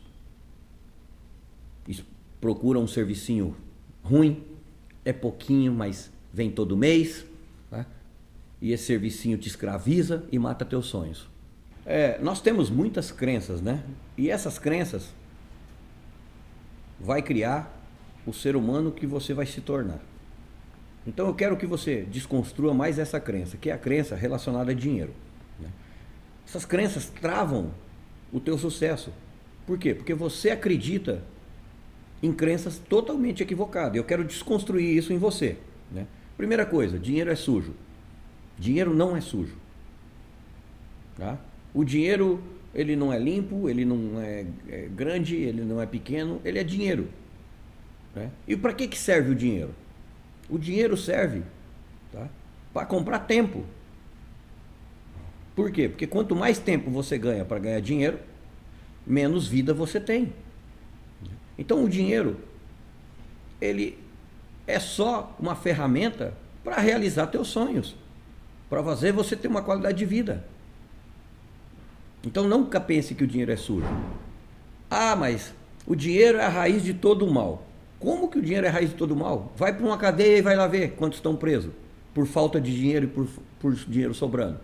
Procura 2.41 2.79
um 2.79 2.87
servicinho 2.87 3.57
ruim, 4.03 4.45
é 5.05 5.13
pouquinho, 5.13 5.73
mas 5.73 6.11
vem 6.33 6.51
todo 6.51 6.77
mês, 6.77 7.25
né? 7.71 7.85
E 8.61 8.73
esse 8.73 8.85
servicinho 8.85 9.39
te 9.39 9.49
escraviza 9.49 10.25
e 10.33 10.39
mata 10.39 10.65
teus 10.65 10.87
sonhos. 10.87 11.29
É, 11.87 12.19
nós 12.21 12.41
temos 12.41 12.69
muitas 12.69 13.11
crenças, 13.11 13.63
né? 13.63 13.83
E 14.17 14.31
essas 14.31 14.59
crenças 14.59 15.09
vai 17.01 17.23
criar 17.23 17.75
o 18.27 18.33
ser 18.33 18.57
humano 18.57 18.93
que 18.93 19.07
você 19.07 19.33
vai 19.33 19.47
se 19.47 19.61
tornar. 19.61 20.01
Então 21.07 21.27
eu 21.27 21.35
quero 21.35 21.57
que 21.57 21.67
você 21.67 22.03
desconstrua 22.03 22.75
mais 22.75 22.99
essa 22.99 23.19
crença, 23.19 23.57
que 23.57 23.71
é 23.71 23.73
a 23.73 23.79
crença 23.79 24.15
relacionada 24.15 24.73
a 24.73 24.75
dinheiro. 24.75 25.15
Né? 25.59 25.71
Essas 26.47 26.67
crenças 26.67 27.07
travam 27.07 27.71
o 28.31 28.39
teu 28.39 28.59
sucesso. 28.59 29.13
Por 29.67 29.79
quê? 29.79 29.95
Porque 29.95 30.13
você 30.13 30.51
acredita 30.51 31.23
em 32.23 32.33
crenças 32.33 32.79
totalmente 32.79 33.43
equivocadas. 33.43 33.97
Eu 33.97 34.05
quero 34.05 34.25
desconstruir 34.25 34.97
isso 34.97 35.13
em 35.13 35.19
você. 35.19 35.57
Né? 35.91 36.07
Primeira 36.37 36.67
coisa, 36.67 36.99
dinheiro 36.99 37.31
é 37.31 37.35
sujo. 37.35 37.75
Dinheiro 38.59 38.95
não 38.95 39.17
é 39.17 39.21
sujo. 39.21 39.57
Tá? 41.17 41.39
O 41.73 41.85
dinheiro 41.85 42.43
ele 42.75 42.95
não 42.95 43.13
é 43.13 43.19
limpo, 43.19 43.69
ele 43.69 43.85
não 43.85 44.21
é, 44.21 44.47
é 44.69 44.89
grande, 44.95 45.37
ele 45.37 45.63
não 45.63 45.81
é 45.81 45.87
pequeno, 45.87 46.41
ele 46.45 46.59
é 46.59 46.65
dinheiro. 46.65 47.09
Né? 48.15 48.31
E 48.47 48.57
para 48.57 48.73
que, 48.73 48.87
que 48.87 48.99
serve 48.99 49.31
o 49.31 49.35
dinheiro? 49.35 49.75
O 50.49 50.59
dinheiro 50.59 50.97
serve 50.97 51.43
tá? 52.13 52.29
para 52.73 52.87
comprar 52.87 53.21
tempo. 53.21 53.65
Por 55.57 55.73
quê? 55.73 55.89
Porque 55.89 56.07
quanto 56.07 56.37
mais 56.37 56.59
tempo 56.59 56.91
você 56.91 57.19
ganha 57.19 57.45
para 57.45 57.59
ganhar 57.59 57.81
dinheiro, 57.81 58.19
menos 59.07 59.49
vida 59.49 59.75
você 59.75 60.01
tem. 60.01 60.33
Então 61.59 61.83
o 61.83 61.89
dinheiro, 61.89 62.37
ele 63.61 63.99
é 64.67 64.79
só 64.79 65.35
uma 65.41 65.57
ferramenta 65.57 66.35
para 66.63 66.81
realizar 66.81 67.27
teus 67.27 67.49
sonhos, 67.49 67.97
para 68.69 68.83
fazer 68.83 69.13
você 69.13 69.35
ter 69.35 69.49
uma 69.49 69.63
qualidade 69.63 69.99
de 69.99 70.05
vida. 70.05 70.45
Então 72.25 72.47
nunca 72.47 72.81
pense 72.81 73.15
que 73.15 73.25
o 73.25 73.27
dinheiro 73.27 73.53
é 73.53 73.57
sujo. 73.57 73.87
Ah, 74.91 75.15
mas 75.17 75.55
o 75.87 75.95
dinheiro 75.95 76.39
é 76.39 76.45
a 76.45 76.49
raiz 76.49 76.83
de 76.83 76.95
todo 76.95 77.25
o 77.25 77.33
mal. 77.33 77.67
Como 77.99 78.29
que 78.29 78.39
o 78.39 78.43
dinheiro 78.43 78.67
é 78.67 78.69
a 78.69 78.73
raiz 78.73 78.91
de 78.91 78.97
todo 78.97 79.13
o 79.13 79.17
mal? 79.17 79.53
Vai 79.57 79.75
para 79.75 79.87
uma 79.87 79.99
cadeia 79.99 80.39
e 80.39 80.43
vai 80.43 80.57
lá 80.57 80.67
ver 80.67 80.93
quantos 80.93 81.19
estão 81.19 81.35
presos 81.35 81.73
por 82.15 82.27
falta 82.27 82.61
de 82.61 82.75
dinheiro 82.75 83.07
e 83.07 83.09
por, 83.09 83.29
por 83.61 83.75
dinheiro 83.75 84.15
sobrando. 84.15 84.59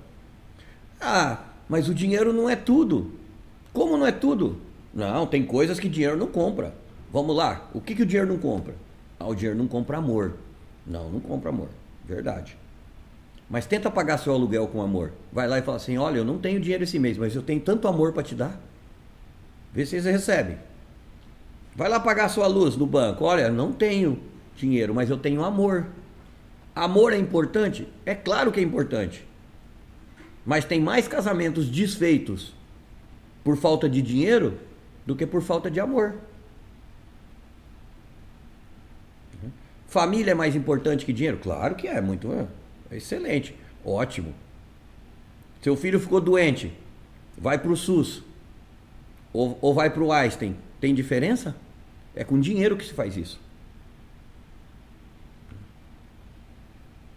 Ah, 1.00 1.44
mas 1.68 1.88
o 1.88 1.94
dinheiro 1.94 2.32
não 2.32 2.48
é 2.48 2.56
tudo. 2.56 3.12
Como 3.72 3.96
não 3.96 4.06
é 4.06 4.12
tudo? 4.12 4.60
Não, 4.92 5.26
tem 5.26 5.44
coisas 5.44 5.80
que 5.80 5.88
dinheiro 5.88 6.16
não 6.16 6.28
compra. 6.28 6.74
Vamos 7.12 7.34
lá, 7.36 7.68
o 7.72 7.80
que, 7.80 7.94
que 7.94 8.02
o 8.02 8.06
dinheiro 8.06 8.28
não 8.28 8.38
compra? 8.38 8.74
Ah, 9.18 9.26
o 9.26 9.34
dinheiro 9.34 9.58
não 9.58 9.66
compra 9.66 9.98
amor. 9.98 10.34
Não, 10.86 11.10
não 11.10 11.20
compra 11.20 11.50
amor. 11.50 11.68
Verdade. 12.04 12.56
Mas 13.48 13.66
tenta 13.66 13.90
pagar 13.90 14.18
seu 14.18 14.32
aluguel 14.32 14.66
com 14.68 14.80
amor. 14.82 15.12
Vai 15.32 15.46
lá 15.46 15.58
e 15.58 15.62
fala 15.62 15.76
assim: 15.76 15.98
olha, 15.98 16.18
eu 16.18 16.24
não 16.24 16.38
tenho 16.38 16.60
dinheiro 16.60 16.84
esse 16.84 16.98
mês, 16.98 17.18
mas 17.18 17.34
eu 17.34 17.42
tenho 17.42 17.60
tanto 17.60 17.86
amor 17.86 18.12
para 18.12 18.22
te 18.22 18.34
dar. 18.34 18.60
Vê 19.72 19.84
se 19.84 20.00
você 20.00 20.10
recebe. 20.10 20.56
Vai 21.76 21.88
lá 21.88 21.98
pagar 21.98 22.28
sua 22.28 22.46
luz 22.46 22.76
no 22.76 22.86
banco. 22.86 23.24
Olha, 23.24 23.50
não 23.50 23.72
tenho 23.72 24.20
dinheiro, 24.56 24.94
mas 24.94 25.10
eu 25.10 25.18
tenho 25.18 25.44
amor. 25.44 25.86
Amor 26.74 27.12
é 27.12 27.18
importante? 27.18 27.88
É 28.06 28.14
claro 28.14 28.52
que 28.52 28.60
é 28.60 28.62
importante. 28.62 29.26
Mas 30.46 30.64
tem 30.64 30.80
mais 30.80 31.08
casamentos 31.08 31.68
desfeitos 31.68 32.54
por 33.42 33.56
falta 33.56 33.88
de 33.88 34.00
dinheiro 34.00 34.58
do 35.04 35.14
que 35.14 35.26
por 35.26 35.42
falta 35.42 35.70
de 35.70 35.80
amor. 35.80 36.14
Família 39.86 40.32
é 40.32 40.34
mais 40.34 40.56
importante 40.56 41.04
que 41.04 41.12
dinheiro? 41.12 41.38
Claro 41.38 41.74
que 41.76 41.86
é, 41.86 42.00
muito. 42.00 42.32
É. 42.32 42.46
Excelente, 42.90 43.54
ótimo. 43.84 44.34
Seu 45.62 45.76
filho 45.76 45.98
ficou 45.98 46.20
doente, 46.20 46.72
vai 47.38 47.58
para 47.58 47.70
o 47.70 47.76
SUS 47.76 48.22
ou, 49.32 49.58
ou 49.60 49.74
vai 49.74 49.90
para 49.90 50.02
o 50.02 50.12
Einstein. 50.12 50.56
Tem 50.80 50.94
diferença? 50.94 51.56
É 52.14 52.22
com 52.22 52.38
dinheiro 52.38 52.76
que 52.76 52.84
se 52.84 52.94
faz 52.94 53.16
isso. 53.16 53.40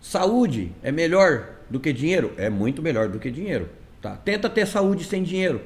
Saúde 0.01 0.71
é 0.81 0.91
melhor 0.91 1.57
do 1.69 1.79
que 1.79 1.91
dinheiro? 1.91 2.33
É 2.37 2.49
muito 2.49 2.81
melhor 2.81 3.09
do 3.09 3.19
que 3.19 3.29
dinheiro. 3.29 3.69
Tá? 4.01 4.15
Tenta 4.15 4.49
ter 4.49 4.65
saúde 4.65 5.03
sem 5.03 5.21
dinheiro. 5.21 5.61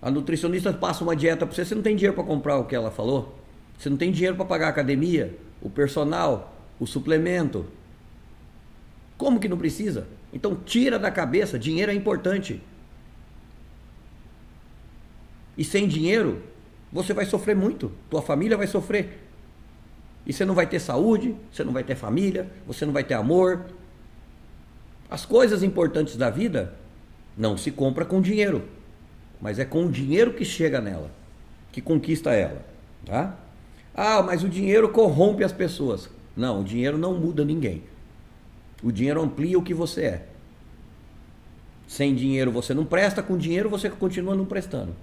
A 0.00 0.10
nutricionista 0.10 0.72
passa 0.72 1.04
uma 1.04 1.14
dieta 1.14 1.46
para 1.46 1.54
você, 1.54 1.64
você 1.64 1.74
não 1.74 1.82
tem 1.82 1.94
dinheiro 1.94 2.14
para 2.14 2.24
comprar 2.24 2.58
o 2.58 2.64
que 2.64 2.74
ela 2.74 2.90
falou. 2.90 3.38
Você 3.78 3.88
não 3.90 3.96
tem 3.96 4.10
dinheiro 4.10 4.36
para 4.36 4.44
pagar 4.44 4.66
a 4.66 4.70
academia, 4.70 5.38
o 5.60 5.70
personal, 5.70 6.56
o 6.80 6.86
suplemento, 6.86 7.66
como 9.22 9.38
que 9.38 9.48
não 9.48 9.56
precisa? 9.56 10.08
Então 10.32 10.56
tira 10.56 10.98
da 10.98 11.08
cabeça, 11.08 11.56
dinheiro 11.56 11.92
é 11.92 11.94
importante. 11.94 12.60
E 15.56 15.62
sem 15.62 15.86
dinheiro, 15.86 16.42
você 16.92 17.14
vai 17.14 17.24
sofrer 17.24 17.54
muito, 17.54 17.92
tua 18.10 18.20
família 18.20 18.56
vai 18.56 18.66
sofrer. 18.66 19.20
E 20.26 20.32
você 20.32 20.44
não 20.44 20.56
vai 20.56 20.66
ter 20.66 20.80
saúde, 20.80 21.36
você 21.52 21.62
não 21.62 21.72
vai 21.72 21.84
ter 21.84 21.94
família, 21.94 22.50
você 22.66 22.84
não 22.84 22.92
vai 22.92 23.04
ter 23.04 23.14
amor. 23.14 23.66
As 25.08 25.24
coisas 25.24 25.62
importantes 25.62 26.16
da 26.16 26.28
vida 26.28 26.74
não 27.38 27.56
se 27.56 27.70
compra 27.70 28.04
com 28.04 28.20
dinheiro, 28.20 28.64
mas 29.40 29.60
é 29.60 29.64
com 29.64 29.86
o 29.86 29.90
dinheiro 29.92 30.32
que 30.32 30.44
chega 30.44 30.80
nela, 30.80 31.12
que 31.70 31.80
conquista 31.80 32.32
ela, 32.32 32.66
tá? 33.06 33.38
Ah, 33.94 34.20
mas 34.20 34.42
o 34.42 34.48
dinheiro 34.48 34.88
corrompe 34.88 35.44
as 35.44 35.52
pessoas. 35.52 36.10
Não, 36.36 36.62
o 36.62 36.64
dinheiro 36.64 36.98
não 36.98 37.14
muda 37.14 37.44
ninguém. 37.44 37.84
O 38.82 38.90
dinheiro 38.90 39.22
amplia 39.22 39.58
o 39.58 39.62
que 39.62 39.72
você 39.72 40.02
é. 40.02 40.26
Sem 41.86 42.14
dinheiro 42.14 42.50
você 42.50 42.72
não 42.74 42.84
presta, 42.84 43.22
com 43.22 43.36
dinheiro 43.36 43.68
você 43.68 43.88
continua 43.90 44.34
não 44.34 44.44
prestando. 44.44 44.94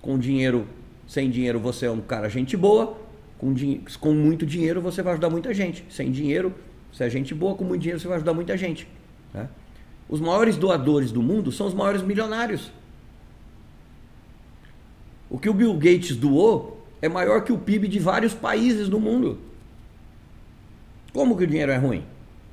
Com 0.00 0.18
dinheiro, 0.18 0.66
sem 1.06 1.28
dinheiro 1.28 1.58
você 1.58 1.86
é 1.86 1.90
um 1.90 2.00
cara 2.00 2.28
gente 2.28 2.56
boa, 2.56 2.96
com, 3.36 3.54
com 4.00 4.12
muito 4.12 4.46
dinheiro 4.46 4.80
você 4.80 5.02
vai 5.02 5.12
ajudar 5.12 5.28
muita 5.28 5.52
gente. 5.52 5.84
Sem 5.90 6.10
dinheiro, 6.10 6.54
você 6.92 7.04
é 7.04 7.10
gente 7.10 7.34
boa, 7.34 7.54
com 7.54 7.64
muito 7.64 7.82
dinheiro 7.82 8.00
você 8.00 8.06
vai 8.06 8.16
ajudar 8.16 8.32
muita 8.32 8.56
gente. 8.56 8.86
Né? 9.34 9.48
Os 10.08 10.20
maiores 10.20 10.56
doadores 10.56 11.12
do 11.12 11.22
mundo 11.22 11.50
são 11.50 11.66
os 11.66 11.74
maiores 11.74 12.02
milionários. 12.02 12.70
O 15.28 15.38
que 15.38 15.48
o 15.48 15.54
Bill 15.54 15.74
Gates 15.74 16.16
doou 16.16 16.84
é 17.00 17.08
maior 17.08 17.44
que 17.44 17.52
o 17.52 17.58
PIB 17.58 17.88
de 17.88 17.98
vários 17.98 18.34
países 18.34 18.88
do 18.88 18.98
mundo. 18.98 19.38
Como 21.12 21.36
que 21.36 21.44
o 21.44 21.46
dinheiro 21.46 21.72
é 21.72 21.76
ruim? 21.76 22.04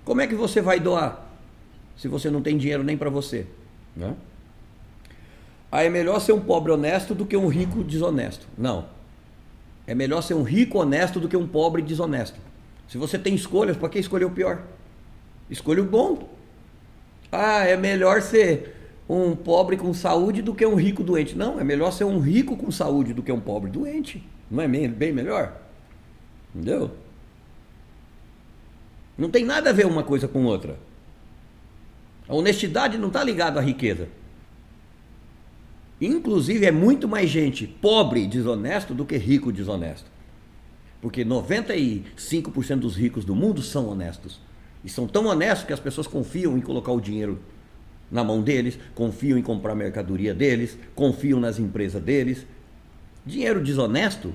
Como 0.07 0.21
é 0.21 0.25
que 0.25 0.35
você 0.35 0.61
vai 0.61 0.79
doar 0.79 1.21
se 1.97 2.07
você 2.07 2.29
não 2.29 2.41
tem 2.41 2.57
dinheiro 2.57 2.81
nem 2.81 2.95
para 2.95 3.09
você? 3.09 3.45
Né? 3.93 4.15
Aí 5.69 5.87
é 5.87 5.89
melhor 5.89 6.21
ser 6.21 6.31
um 6.31 6.39
pobre 6.39 6.71
honesto 6.71 7.13
do 7.13 7.25
que 7.25 7.35
um 7.35 7.49
rico 7.49 7.83
desonesto. 7.83 8.47
Não. 8.57 8.85
É 9.85 9.93
melhor 9.93 10.21
ser 10.21 10.33
um 10.33 10.43
rico 10.43 10.79
honesto 10.79 11.19
do 11.19 11.27
que 11.27 11.35
um 11.35 11.45
pobre 11.45 11.81
desonesto. 11.81 12.39
Se 12.87 12.97
você 12.97 13.19
tem 13.19 13.35
escolhas, 13.35 13.75
para 13.75 13.89
que 13.89 13.99
escolher 13.99 14.23
o 14.23 14.31
pior? 14.31 14.61
Escolha 15.49 15.81
o 15.81 15.85
bom. 15.85 16.29
Ah, 17.29 17.65
é 17.65 17.75
melhor 17.75 18.21
ser 18.21 18.77
um 19.09 19.35
pobre 19.35 19.75
com 19.75 19.93
saúde 19.93 20.41
do 20.41 20.55
que 20.55 20.65
um 20.65 20.75
rico 20.75 21.03
doente. 21.03 21.37
Não, 21.37 21.59
é 21.59 21.65
melhor 21.65 21.91
ser 21.91 22.05
um 22.05 22.19
rico 22.19 22.55
com 22.55 22.71
saúde 22.71 23.13
do 23.13 23.21
que 23.21 23.31
um 23.31 23.41
pobre 23.41 23.69
doente. 23.69 24.25
Não 24.49 24.63
é 24.63 24.69
bem 24.69 25.11
melhor? 25.11 25.59
Entendeu? 26.55 26.91
Não 29.17 29.29
tem 29.29 29.43
nada 29.43 29.69
a 29.69 29.73
ver 29.73 29.85
uma 29.85 30.03
coisa 30.03 30.27
com 30.27 30.45
outra. 30.45 30.77
A 32.27 32.35
honestidade 32.35 32.97
não 32.97 33.07
está 33.07 33.23
ligada 33.23 33.59
à 33.59 33.63
riqueza. 33.63 34.07
Inclusive, 35.99 36.65
é 36.65 36.71
muito 36.71 37.07
mais 37.07 37.29
gente 37.29 37.65
pobre 37.65 38.23
e 38.23 38.27
desonesto 38.27 38.93
do 38.93 39.05
que 39.05 39.17
rico 39.17 39.49
e 39.49 39.53
desonesto. 39.53 40.09
Porque 41.01 41.25
95% 41.25 42.79
dos 42.79 42.95
ricos 42.95 43.25
do 43.25 43.35
mundo 43.35 43.61
são 43.63 43.89
honestos. 43.89 44.39
E 44.83 44.89
são 44.89 45.07
tão 45.07 45.25
honestos 45.25 45.65
que 45.65 45.73
as 45.73 45.79
pessoas 45.79 46.05
confiam 46.05 46.57
em 46.57 46.61
colocar 46.61 46.91
o 46.91 47.01
dinheiro 47.01 47.39
na 48.11 48.23
mão 48.23 48.41
deles, 48.41 48.77
confiam 48.93 49.37
em 49.37 49.41
comprar 49.41 49.75
mercadoria 49.75 50.33
deles, 50.33 50.77
confiam 50.95 51.39
nas 51.39 51.59
empresas 51.59 52.01
deles. 52.01 52.45
Dinheiro 53.25 53.63
desonesto 53.63 54.33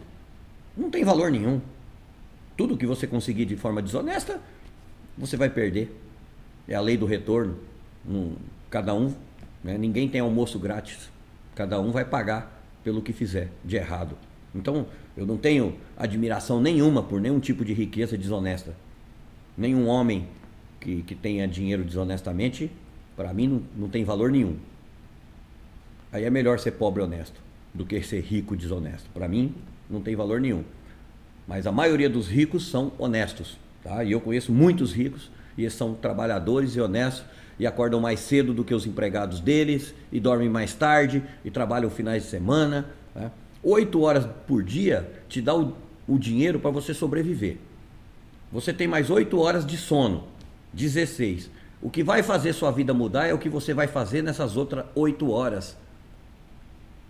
não 0.77 0.91
tem 0.91 1.05
valor 1.05 1.31
nenhum. 1.31 1.61
Tudo 2.57 2.77
que 2.77 2.87
você 2.87 3.07
conseguir 3.07 3.45
de 3.45 3.57
forma 3.57 3.81
desonesta 3.81 4.41
você 5.17 5.37
vai 5.37 5.51
perder. 5.51 5.95
É 6.67 6.75
a 6.75 6.81
lei 6.81 6.97
do 6.97 7.07
retorno. 7.07 7.57
Um, 8.09 8.35
cada 8.71 8.95
um, 8.95 9.15
né, 9.63 9.77
ninguém 9.79 10.09
tem 10.09 10.21
almoço 10.21 10.59
grátis. 10.59 11.11
Cada 11.55 11.81
um 11.81 11.91
vai 11.91 12.05
pagar 12.05 12.63
pelo 12.83 13.03
que 13.03 13.13
fizer 13.13 13.51
de 13.65 13.77
errado. 13.77 14.17
Então, 14.55 14.87
eu 15.17 15.27
não 15.27 15.37
tenho 15.37 15.77
admiração 15.97 16.61
nenhuma 16.61 17.03
por 17.03 17.21
nenhum 17.21 17.41
tipo 17.41 17.65
de 17.65 17.73
riqueza 17.73 18.17
desonesta. 18.17 18.75
Nenhum 19.57 19.87
homem 19.87 20.29
que, 20.81 21.03
que 21.03 21.15
tenha 21.15 21.47
dinheiro 21.47 21.85
desonestamente, 21.85 22.71
para 23.17 23.33
mim, 23.33 23.47
não, 23.47 23.63
não 23.77 23.89
tem 23.89 24.05
valor 24.05 24.31
nenhum. 24.31 24.57
Aí 26.11 26.25
é 26.25 26.31
melhor 26.31 26.59
ser 26.59 26.73
pobre 26.73 27.03
honesto. 27.03 27.41
do 27.75 27.87
que 27.87 28.03
ser 28.03 28.21
rico 28.21 28.55
desonesto. 28.55 29.09
Para 29.15 29.27
mim, 29.27 29.55
não 29.89 30.03
tem 30.03 30.15
valor 30.15 30.41
nenhum. 30.41 30.63
Mas 31.47 31.67
a 31.67 31.73
maioria 31.73 32.09
dos 32.09 32.29
ricos 32.29 32.69
são 32.69 32.93
honestos. 32.99 33.59
Tá? 33.83 34.05
E 34.05 34.13
eu 34.13 34.21
conheço 34.21 34.53
muitos 34.53 34.93
ricos 34.93 35.31
e 35.57 35.63
eles 35.63 35.75
são 35.75 35.95
trabalhadores 35.95 36.77
e 36.77 36.81
honestos 36.81 37.25
e 37.59 37.67
acordam 37.67 38.01
mais 38.01 38.21
cedo 38.21 38.55
do 38.55 38.65
que 38.65 38.75
os 38.75 38.87
empregados 38.87 39.41
deles 39.41 39.95
e 40.11 40.19
dormem 40.19 40.49
mais 40.49 40.75
tarde 40.75 41.23
e 41.45 41.51
trabalham 41.51 41.91
finais 41.91 42.25
de 42.25 42.29
semana. 42.31 42.87
Né? 43.15 43.31
Oito 43.63 44.01
horas 44.03 44.27
por 44.47 44.63
dia 44.63 45.11
te 45.29 45.41
dá 45.41 45.55
o, 45.55 45.77
o 46.07 46.19
dinheiro 46.19 46.59
para 46.59 46.71
você 46.71 46.95
sobreviver. 46.95 47.59
Você 48.51 48.73
tem 48.73 48.87
mais 48.87 49.11
oito 49.11 49.39
horas 49.41 49.65
de 49.65 49.77
sono, 49.77 50.25
16. 50.73 51.51
O 51.81 51.91
que 51.91 52.03
vai 52.03 52.23
fazer 52.23 52.53
sua 52.53 52.71
vida 52.71 52.95
mudar 52.95 53.27
é 53.27 53.35
o 53.35 53.39
que 53.39 53.49
você 53.49 53.75
vai 53.75 53.87
fazer 53.87 54.23
nessas 54.23 54.57
outras 54.57 54.85
oito 54.95 55.31
horas. 55.31 55.77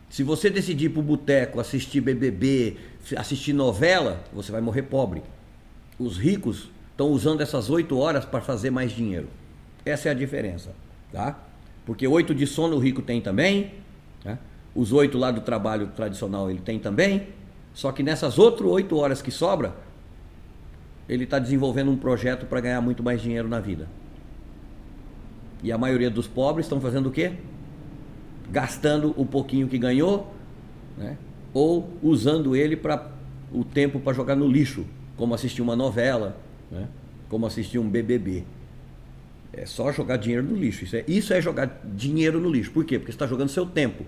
Se 0.09 0.23
você 0.23 0.51
decidir 0.51 0.87
ir 0.87 0.89
para 0.91 1.01
o 1.01 1.03
boteco, 1.03 1.59
assistir 1.59 2.01
BBB, 2.01 2.77
assistir 3.17 3.53
novela, 3.53 4.23
você 4.33 4.53
vai 4.53 4.61
morrer 4.61 4.83
pobre. 4.83 5.23
Os 5.99 6.19
ricos 6.19 6.71
estão 6.91 7.09
usando 7.09 7.41
essas 7.41 7.71
oito 7.71 7.99
horas 7.99 8.25
para 8.25 8.41
fazer 8.41 8.71
mais 8.71 8.93
dinheiro. 8.93 9.29
Essa 9.85 10.09
é 10.09 10.13
a 10.13 10.15
diferença, 10.15 10.75
tá? 11.11 11.39
Porque 11.85 12.07
oito 12.07 12.35
de 12.35 12.47
sono 12.47 12.77
o 12.77 12.79
rico 12.79 13.03
tem 13.03 13.21
também, 13.21 13.73
né? 14.25 14.39
os 14.75 14.93
oito 14.93 15.19
lá 15.19 15.31
do 15.31 15.41
trabalho 15.41 15.89
tradicional 15.89 16.51
ele 16.51 16.61
tem 16.61 16.79
também, 16.79 17.29
só 17.75 17.91
que 17.91 18.03
nessas 18.03 18.39
outras 18.39 18.71
oito 18.71 18.97
horas 18.97 19.21
que 19.21 19.31
sobra, 19.31 19.75
ele 21.09 21.25
está 21.25 21.39
desenvolvendo 21.39 21.91
um 21.91 21.97
projeto 21.97 22.47
para 22.47 22.61
ganhar 22.61 22.81
muito 22.81 23.03
mais 23.03 23.21
dinheiro 23.21 23.49
na 23.49 23.59
vida. 23.59 23.89
E 25.63 25.73
a 25.73 25.79
maioria 25.79 26.11
dos 26.11 26.27
pobres 26.27 26.67
estão 26.67 26.81
fazendo 26.81 27.09
o 27.09 27.13
quê? 27.13 27.33
Gastando 28.51 29.15
o 29.17 29.27
pouquinho 29.27 29.69
que 29.69 29.79
ganhou, 29.79 30.33
né? 30.97 31.17
ou 31.53 31.91
usando 32.03 32.55
ele 32.57 32.77
para 32.77 33.11
o 33.53 33.65
tempo 33.65 34.01
para 34.01 34.13
jogar 34.13 34.37
no 34.37 34.47
lixo, 34.47 34.87
como 35.23 35.37
assistir 35.37 35.63
uma 35.63 35.77
novela, 35.77 36.37
né? 36.69 36.89
como 37.29 37.47
assistir 37.47 37.79
um 37.79 37.89
BBB. 37.89 38.43
É 39.53 39.65
só 39.65 39.93
jogar 39.93 40.17
dinheiro 40.17 40.43
no 40.43 40.57
lixo. 40.57 40.83
Isso 40.83 40.97
é, 40.97 41.05
isso 41.07 41.33
é 41.33 41.41
jogar 41.41 41.81
dinheiro 41.85 42.41
no 42.41 42.51
lixo. 42.51 42.73
Por 42.73 42.85
quê? 42.85 42.99
Porque 42.99 43.13
você 43.13 43.15
está 43.15 43.29
jogando 43.29 43.49
seu 43.49 43.65
tempo. 43.65 44.05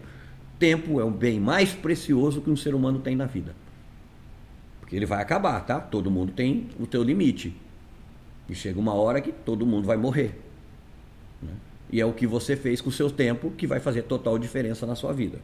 Tempo 0.59 1.01
é 1.01 1.05
um 1.05 1.13
bem 1.13 1.39
mais 1.39 1.73
precioso 1.73 2.41
que 2.41 2.51
um 2.51 2.57
ser 2.57 2.75
humano 2.75 2.99
tem 2.99 3.15
na 3.15 3.27
vida. 3.27 3.55
Porque 4.81 4.97
ele 4.97 5.07
vai 5.07 5.23
acabar, 5.23 5.61
tá? 5.61 5.79
Todo 5.79 6.11
mundo 6.11 6.33
tem 6.33 6.69
o 6.81 6.85
teu 6.87 7.05
limite. 7.05 7.55
E 8.49 8.55
chega 8.57 8.81
uma 8.81 8.95
hora 8.95 9.21
que 9.21 9.31
todo 9.31 9.65
mundo 9.65 9.87
vai 9.87 9.97
morrer. 9.97 10.37
Né? 11.41 11.53
E 11.93 12.01
é 12.01 12.05
o 12.05 12.13
que 12.13 12.27
você 12.27 12.57
fez 12.57 12.81
com 12.81 12.89
o 12.89 12.93
seu 12.93 13.09
tempo 13.09 13.53
que 13.53 13.69
vai 13.69 13.79
fazer 13.79 14.03
total 14.03 14.37
diferença 14.37 14.85
na 14.85 14.97
sua 14.97 15.13
vida. 15.13 15.39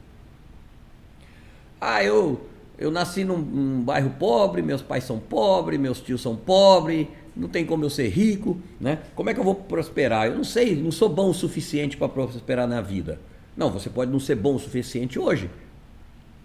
Ah, 1.80 2.02
eu, 2.02 2.44
eu 2.80 2.90
nasci 2.90 3.24
num, 3.24 3.36
num 3.36 3.82
bairro 3.82 4.10
pobre, 4.18 4.62
meus 4.62 4.80
pais 4.80 5.04
são 5.04 5.18
pobres, 5.18 5.78
meus 5.78 6.00
tios 6.00 6.22
são 6.22 6.34
pobres, 6.34 7.06
não 7.36 7.46
tem 7.46 7.64
como 7.64 7.84
eu 7.84 7.90
ser 7.90 8.08
rico, 8.08 8.58
né? 8.80 9.00
Como 9.14 9.28
é 9.28 9.34
que 9.34 9.38
eu 9.38 9.44
vou 9.44 9.54
prosperar? 9.54 10.26
Eu 10.26 10.34
não 10.34 10.44
sei, 10.44 10.74
não 10.74 10.90
sou 10.90 11.08
bom 11.10 11.28
o 11.28 11.34
suficiente 11.34 11.98
para 11.98 12.08
prosperar 12.08 12.66
na 12.66 12.80
vida. 12.80 13.20
Não, 13.54 13.70
você 13.70 13.90
pode 13.90 14.10
não 14.10 14.18
ser 14.18 14.34
bom 14.36 14.54
o 14.54 14.58
suficiente 14.58 15.18
hoje, 15.18 15.50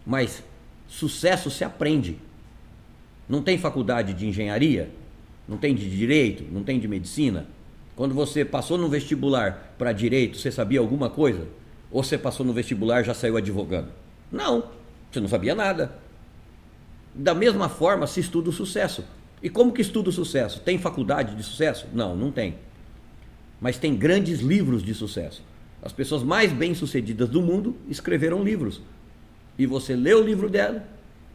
mas 0.05 0.43
sucesso 0.89 1.49
se 1.49 1.63
aprende. 1.63 2.19
Não 3.29 3.41
tem 3.41 3.57
faculdade 3.57 4.13
de 4.13 4.27
engenharia, 4.27 4.89
não 5.47 5.55
tem 5.55 5.73
de 5.73 5.89
direito, 5.89 6.43
não 6.51 6.63
tem 6.63 6.79
de 6.79 6.87
medicina. 6.87 7.47
Quando 7.95 8.13
você 8.13 8.43
passou 8.43 8.77
no 8.77 8.89
vestibular 8.89 9.73
para 9.77 9.93
direito, 9.93 10.37
você 10.37 10.51
sabia 10.51 10.81
alguma 10.81 11.09
coisa? 11.09 11.47
Ou 11.89 12.03
você 12.03 12.17
passou 12.17 12.45
no 12.45 12.51
vestibular 12.51 13.01
e 13.01 13.05
já 13.05 13.13
saiu 13.13 13.37
advogando? 13.37 13.87
Não, 14.29 14.65
você 15.09 15.21
não 15.21 15.29
sabia 15.29 15.55
nada. 15.55 16.03
Da 17.15 17.33
mesma 17.33 17.69
forma 17.69 18.05
se 18.05 18.19
estuda 18.19 18.49
o 18.49 18.53
sucesso. 18.53 19.05
E 19.41 19.49
como 19.49 19.71
que 19.71 19.81
estuda 19.81 20.09
o 20.09 20.13
sucesso? 20.13 20.59
Tem 20.59 20.77
faculdade 20.77 21.33
de 21.33 21.43
sucesso? 21.43 21.87
Não, 21.93 22.15
não 22.15 22.31
tem. 22.31 22.55
Mas 23.61 23.77
tem 23.77 23.95
grandes 23.95 24.41
livros 24.41 24.83
de 24.83 24.93
sucesso. 24.93 25.41
As 25.81 25.93
pessoas 25.93 26.23
mais 26.23 26.51
bem-sucedidas 26.51 27.29
do 27.29 27.41
mundo 27.41 27.75
escreveram 27.87 28.43
livros. 28.43 28.81
E 29.57 29.65
você 29.65 29.95
lê 29.95 30.13
o 30.13 30.21
livro 30.21 30.49
dela 30.49 30.85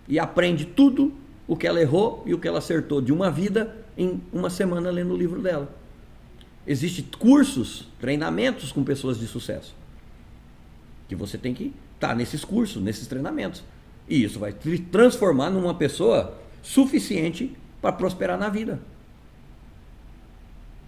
e 0.06 0.18
aprende 0.18 0.66
tudo 0.66 1.14
o 1.48 1.56
que 1.56 1.66
ela 1.66 1.80
errou 1.80 2.22
e 2.26 2.34
o 2.34 2.38
que 2.38 2.46
ela 2.46 2.58
acertou 2.58 3.00
de 3.00 3.12
uma 3.12 3.30
vida 3.30 3.76
em 3.96 4.20
uma 4.32 4.50
semana 4.50 4.90
lendo 4.90 5.14
o 5.14 5.16
livro 5.16 5.40
dela. 5.40 5.74
Existem 6.66 7.04
cursos, 7.18 7.88
treinamentos 7.98 8.70
com 8.70 8.84
pessoas 8.84 9.18
de 9.18 9.26
sucesso. 9.26 9.74
Que 11.08 11.16
você 11.16 11.38
tem 11.38 11.54
que 11.54 11.72
estar 11.94 12.08
tá 12.08 12.14
nesses 12.14 12.44
cursos, 12.44 12.82
nesses 12.82 13.06
treinamentos. 13.06 13.62
E 14.10 14.24
isso 14.24 14.40
vai 14.40 14.52
te 14.52 14.76
transformar 14.76 15.50
numa 15.50 15.72
pessoa 15.72 16.36
suficiente 16.60 17.56
para 17.80 17.92
prosperar 17.92 18.36
na 18.36 18.48
vida. 18.48 18.80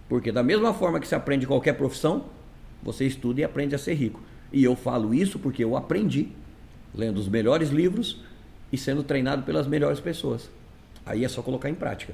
Porque 0.09 0.29
da 0.29 0.43
mesma 0.43 0.73
forma 0.73 0.99
que 0.99 1.07
se 1.07 1.15
aprende 1.15 1.47
qualquer 1.47 1.73
profissão, 1.73 2.25
você 2.83 3.05
estuda 3.05 3.39
e 3.39 3.43
aprende 3.45 3.73
a 3.73 3.77
ser 3.77 3.93
rico. 3.93 4.19
E 4.51 4.61
eu 4.61 4.75
falo 4.75 5.13
isso 5.13 5.39
porque 5.39 5.63
eu 5.63 5.77
aprendi 5.77 6.27
lendo 6.93 7.17
os 7.17 7.29
melhores 7.29 7.69
livros 7.69 8.21
e 8.73 8.77
sendo 8.77 9.03
treinado 9.03 9.43
pelas 9.43 9.67
melhores 9.67 10.01
pessoas. 10.01 10.49
Aí 11.05 11.23
é 11.23 11.29
só 11.29 11.41
colocar 11.41 11.69
em 11.69 11.75
prática. 11.75 12.13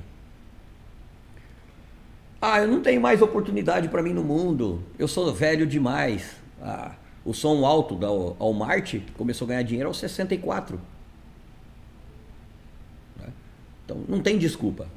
Ah, 2.40 2.60
eu 2.62 2.68
não 2.68 2.82
tenho 2.82 3.02
mais 3.02 3.20
oportunidade 3.22 3.90
para 3.90 4.04
mim 4.04 4.14
no 4.14 4.24
mundo. 4.24 4.84
Eu 4.98 5.08
sou 5.08 5.34
velho 5.34 5.66
demais. 5.66 6.36
Ah, 6.62 6.94
o 7.26 7.34
som 7.34 7.66
alto 7.66 7.96
da 7.96 8.10
Walmart 8.10 9.02
começou 9.18 9.46
a 9.46 9.50
ganhar 9.50 9.64
dinheiro 9.64 9.90
aos 9.90 9.98
64. 9.98 10.80
Então 13.90 14.04
não 14.08 14.22
tem 14.22 14.38
desculpa. 14.38 14.88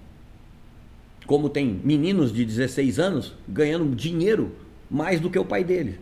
Como 1.26 1.48
tem 1.48 1.80
meninos 1.82 2.30
de 2.30 2.44
16 2.44 2.98
anos 2.98 3.34
ganhando 3.48 3.96
dinheiro 3.96 4.52
mais 4.90 5.18
do 5.18 5.30
que 5.30 5.38
o 5.38 5.44
pai 5.44 5.64
dele. 5.64 5.98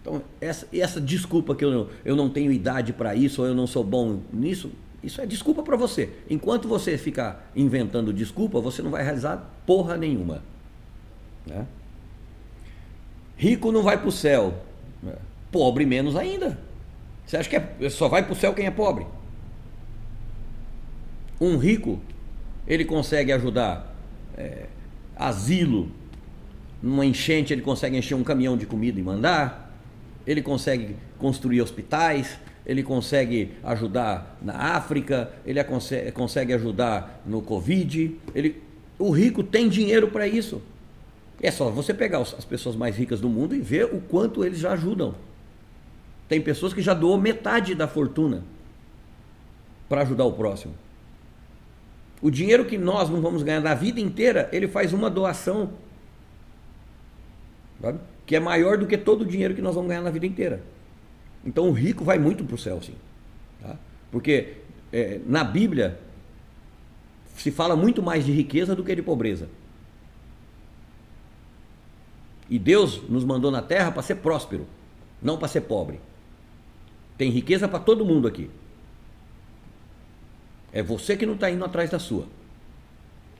Então, 0.00 0.22
essa, 0.40 0.68
essa 0.72 1.00
desculpa 1.00 1.54
que 1.54 1.64
eu 1.64 1.90
eu 2.04 2.14
não 2.14 2.30
tenho 2.30 2.52
idade 2.52 2.92
para 2.92 3.14
isso, 3.14 3.42
ou 3.42 3.48
eu 3.48 3.54
não 3.54 3.66
sou 3.66 3.82
bom 3.82 4.20
nisso, 4.32 4.70
isso 5.02 5.20
é 5.20 5.26
desculpa 5.26 5.62
para 5.62 5.76
você. 5.76 6.10
Enquanto 6.28 6.68
você 6.68 6.96
ficar 6.96 7.50
inventando 7.56 8.12
desculpa, 8.12 8.60
você 8.60 8.80
não 8.80 8.90
vai 8.90 9.02
realizar 9.02 9.50
porra 9.66 9.96
nenhuma. 9.96 10.42
Né? 11.44 11.66
Rico 13.36 13.72
não 13.72 13.82
vai 13.82 13.98
para 13.98 14.08
o 14.08 14.12
céu, 14.12 14.54
pobre 15.50 15.84
menos 15.84 16.14
ainda. 16.14 16.58
Você 17.26 17.36
acha 17.36 17.48
que 17.48 17.56
é, 17.56 17.90
só 17.90 18.08
vai 18.08 18.22
para 18.22 18.32
o 18.32 18.36
céu 18.36 18.54
quem 18.54 18.66
é 18.66 18.70
pobre? 18.70 19.06
Um 21.40 21.56
rico, 21.56 22.00
ele 22.66 22.84
consegue 22.84 23.32
ajudar 23.32 23.96
é, 24.36 24.66
asilo, 25.16 25.90
numa 26.82 27.04
enchente 27.04 27.52
ele 27.52 27.62
consegue 27.62 27.96
encher 27.96 28.14
um 28.14 28.24
caminhão 28.24 28.56
de 28.56 28.66
comida 28.66 28.98
e 28.98 29.02
mandar, 29.02 29.74
ele 30.26 30.42
consegue 30.42 30.96
construir 31.18 31.60
hospitais, 31.60 32.38
ele 32.64 32.82
consegue 32.82 33.52
ajudar 33.64 34.38
na 34.42 34.54
África, 34.54 35.30
ele 35.44 35.62
consegue, 35.64 36.12
consegue 36.12 36.52
ajudar 36.52 37.22
no 37.26 37.42
Covid. 37.42 38.16
Ele, 38.34 38.62
o 38.98 39.10
rico 39.10 39.42
tem 39.42 39.68
dinheiro 39.68 40.08
para 40.08 40.26
isso. 40.26 40.62
É 41.42 41.50
só 41.50 41.70
você 41.70 41.94
pegar 41.94 42.20
as 42.20 42.44
pessoas 42.44 42.76
mais 42.76 42.96
ricas 42.96 43.20
do 43.20 43.28
mundo 43.28 43.54
e 43.54 43.60
ver 43.60 43.86
o 43.86 44.00
quanto 44.00 44.44
eles 44.44 44.58
já 44.58 44.72
ajudam. 44.72 45.14
Tem 46.28 46.40
pessoas 46.40 46.72
que 46.72 46.82
já 46.82 46.94
doam 46.94 47.18
metade 47.18 47.74
da 47.74 47.88
fortuna 47.88 48.44
para 49.88 50.02
ajudar 50.02 50.24
o 50.26 50.32
próximo. 50.32 50.74
O 52.22 52.30
dinheiro 52.30 52.64
que 52.64 52.76
nós 52.76 53.08
não 53.08 53.20
vamos 53.20 53.42
ganhar 53.42 53.60
na 53.60 53.74
vida 53.74 54.00
inteira, 54.00 54.48
ele 54.52 54.68
faz 54.68 54.92
uma 54.92 55.08
doação 55.08 55.70
sabe? 57.80 57.98
que 58.26 58.36
é 58.36 58.40
maior 58.40 58.76
do 58.76 58.86
que 58.86 58.96
todo 58.96 59.22
o 59.22 59.24
dinheiro 59.24 59.54
que 59.54 59.62
nós 59.62 59.74
vamos 59.74 59.88
ganhar 59.88 60.02
na 60.02 60.10
vida 60.10 60.26
inteira. 60.26 60.62
Então 61.44 61.68
o 61.68 61.72
rico 61.72 62.04
vai 62.04 62.18
muito 62.18 62.44
para 62.44 62.54
o 62.54 62.58
céu, 62.58 62.80
sim. 62.82 62.94
Tá? 63.60 63.76
Porque 64.12 64.56
é, 64.92 65.20
na 65.26 65.42
Bíblia 65.42 65.98
se 67.36 67.50
fala 67.50 67.74
muito 67.74 68.02
mais 68.02 68.24
de 68.24 68.32
riqueza 68.32 68.76
do 68.76 68.84
que 68.84 68.94
de 68.94 69.02
pobreza. 69.02 69.48
E 72.48 72.58
Deus 72.58 73.08
nos 73.08 73.24
mandou 73.24 73.50
na 73.50 73.62
terra 73.62 73.90
para 73.90 74.02
ser 74.02 74.16
próspero, 74.16 74.66
não 75.22 75.38
para 75.38 75.48
ser 75.48 75.62
pobre. 75.62 76.00
Tem 77.16 77.30
riqueza 77.30 77.68
para 77.68 77.78
todo 77.78 78.04
mundo 78.04 78.26
aqui. 78.28 78.50
É 80.72 80.82
você 80.82 81.16
que 81.16 81.26
não 81.26 81.34
está 81.34 81.50
indo 81.50 81.64
atrás 81.64 81.90
da 81.90 81.98
sua. 81.98 82.26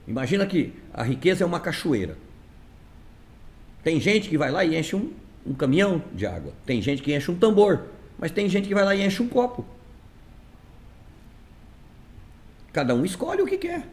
Imagina 0.07 0.45
que 0.45 0.73
a 0.93 1.03
riqueza 1.03 1.43
é 1.43 1.47
uma 1.47 1.59
cachoeira. 1.59 2.17
Tem 3.83 3.99
gente 3.99 4.29
que 4.29 4.37
vai 4.37 4.51
lá 4.51 4.63
e 4.65 4.77
enche 4.77 4.95
um, 4.95 5.11
um 5.45 5.53
caminhão 5.53 6.03
de 6.13 6.25
água. 6.25 6.53
Tem 6.65 6.81
gente 6.81 7.01
que 7.01 7.15
enche 7.15 7.31
um 7.31 7.35
tambor. 7.35 7.85
Mas 8.17 8.31
tem 8.31 8.47
gente 8.49 8.67
que 8.67 8.73
vai 8.73 8.83
lá 8.83 8.95
e 8.95 9.05
enche 9.05 9.21
um 9.23 9.27
copo. 9.27 9.65
Cada 12.73 12.93
um 12.93 13.03
escolhe 13.03 13.41
o 13.41 13.47
que 13.47 13.57
quer. 13.57 13.87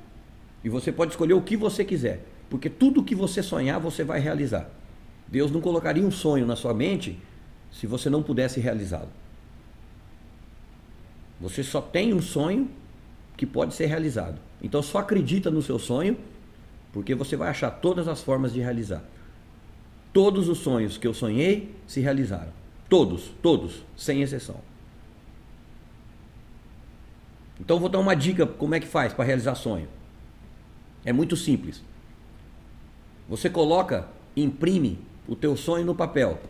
E 0.63 0.69
você 0.69 0.93
pode 0.93 1.13
escolher 1.13 1.35
o 1.35 1.43
que 1.43 1.57
você 1.57 1.85
quiser. 1.85 2.25
Porque 2.51 2.69
tudo 2.69 3.05
que 3.05 3.15
você 3.15 3.43
sonhar, 3.43 3.81
você 3.81 4.05
vai 4.05 4.21
realizar. 4.21 4.69
Deus 5.27 5.51
não 5.51 5.61
colocaria 5.61 6.05
um 6.05 6.11
sonho 6.11 6.47
na 6.47 6.57
sua 6.57 6.75
mente 6.75 7.19
se 7.71 7.87
você 7.87 8.09
não 8.09 8.23
pudesse 8.23 8.61
realizá-lo. 8.61 9.11
Você 11.41 11.63
só 11.63 11.81
tem 11.81 12.13
um 12.13 12.21
sonho 12.21 12.69
que 13.39 13.47
pode 13.47 13.73
ser 13.73 13.87
realizado. 13.87 14.39
Então 14.61 14.83
só 14.83 14.99
acredita 14.99 15.49
no 15.49 15.63
seu 15.63 15.79
sonho, 15.79 16.19
porque 16.93 17.15
você 17.15 17.37
vai 17.37 17.49
achar 17.49 17.71
todas 17.71 18.09
as 18.09 18.21
formas 18.21 18.53
de 18.53 18.61
realizar. 18.61 19.03
Todos 20.13 20.49
os 20.49 20.59
sonhos 20.59 20.99
que 20.99 21.07
eu 21.07 21.15
sonhei 21.15 21.73
se 21.87 22.01
realizaram. 22.01 22.53
Todos, 22.89 23.31
todos, 23.41 23.85
sem 23.97 24.23
exceção. 24.23 24.57
Então 27.61 27.79
vou 27.79 27.89
dar 27.89 28.01
uma 28.01 28.17
dica 28.17 28.45
como 28.45 28.75
é 28.75 28.81
que 28.81 28.87
faz 28.89 29.13
para 29.13 29.25
realizar 29.25 29.55
sonho. 29.55 29.89
É 31.05 31.13
muito 31.13 31.37
simples. 31.37 31.83
Você 33.29 33.49
coloca, 33.49 34.09
imprime 34.37 34.99
o 35.29 35.37
teu 35.37 35.57
sonho 35.57 35.87
no 35.87 35.95
papel. 35.95 36.41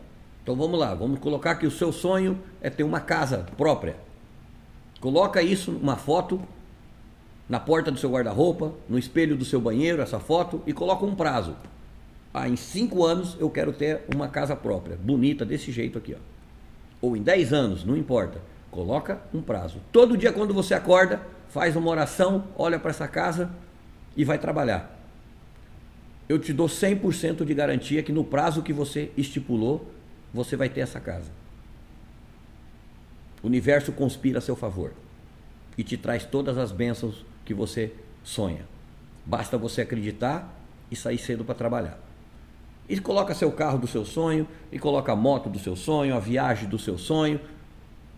Então 0.43 0.57
vamos 0.57 0.81
lá, 0.81 0.95
vamos 0.95 1.19
colocar 1.19 1.57
que 1.57 1.67
o 1.67 1.71
seu 1.71 1.93
sonho 1.93 2.39
é 2.63 2.71
ter 2.71 2.83
uma 2.85 3.01
casa 3.01 3.47
própria. 3.59 3.97
Coloca 5.01 5.43
isso 5.43 5.73
numa 5.73 5.97
foto 5.97 6.41
na 7.49 7.59
porta 7.59 7.91
do 7.91 7.99
seu 7.99 8.11
guarda-roupa, 8.11 8.73
no 8.89 8.99
espelho 8.99 9.37
do 9.37 9.45
seu 9.45 9.61
banheiro, 9.61 10.03
essa 10.03 10.21
foto, 10.21 10.63
e 10.67 10.73
coloca 10.73 11.05
um 11.07 11.15
prazo. 11.15 11.57
Ah, 12.33 12.49
em 12.49 12.57
cinco 12.57 13.05
anos 13.05 13.37
eu 13.41 13.49
quero 13.49 13.73
ter 13.73 14.03
uma 14.15 14.29
casa 14.29 14.55
própria, 14.55 14.97
bonita 14.97 15.45
desse 15.45 15.73
jeito 15.73 15.97
aqui, 15.97 16.15
ó. 16.15 16.19
Ou 17.01 17.17
em 17.17 17.23
dez 17.23 17.53
anos, 17.53 17.85
não 17.85 17.97
importa. 17.97 18.41
Coloca 18.71 19.21
um 19.33 19.41
prazo. 19.41 19.81
Todo 19.91 20.17
dia 20.17 20.33
quando 20.33 20.53
você 20.53 20.75
acorda, 20.75 21.23
faz 21.49 21.75
uma 21.75 21.91
oração, 21.91 22.45
olha 22.57 22.79
para 22.79 22.91
essa 22.91 23.09
casa 23.09 23.51
e 24.17 24.25
vai 24.25 24.39
trabalhar. 24.39 24.95
Eu 26.29 26.39
te 26.39 26.53
dou 26.53 26.69
100% 26.69 27.45
de 27.45 27.55
garantia 27.55 28.03
que 28.03 28.13
no 28.13 28.23
prazo 28.23 28.63
que 28.63 28.73
você 28.73 29.11
estipulou, 29.17 29.91
você 30.35 30.55
vai 30.57 30.69
ter 30.69 30.81
essa 30.81 31.01
casa. 31.01 31.31
O 33.43 33.47
universo 33.47 33.93
conspira 33.93 34.39
a 34.39 34.43
seu 34.43 34.55
favor 34.55 34.93
e 35.79 35.83
te 35.83 35.97
traz 35.97 36.25
todas 36.27 36.59
as 36.59 36.73
bênçãos 36.73 37.25
que 37.49 37.55
você 37.55 37.95
sonha. 38.23 38.69
Basta 39.25 39.57
você 39.57 39.81
acreditar 39.81 40.55
e 40.91 40.95
sair 40.95 41.17
cedo 41.17 41.47
para 41.47 41.55
trabalhar. 41.55 41.99
E 42.87 43.01
coloca 43.01 43.35
seu 43.35 43.51
carro 43.51 43.79
do 43.79 43.87
seu 43.87 44.05
sonho, 44.05 44.47
e 44.71 44.79
coloca 44.79 45.13
a 45.13 45.17
moto 45.17 45.49
do 45.49 45.59
seu 45.59 45.75
sonho, 45.75 46.15
a 46.15 46.21
viagem 46.21 46.69
do 46.69 46.79
seu 46.79 46.99
sonho. 46.99 47.41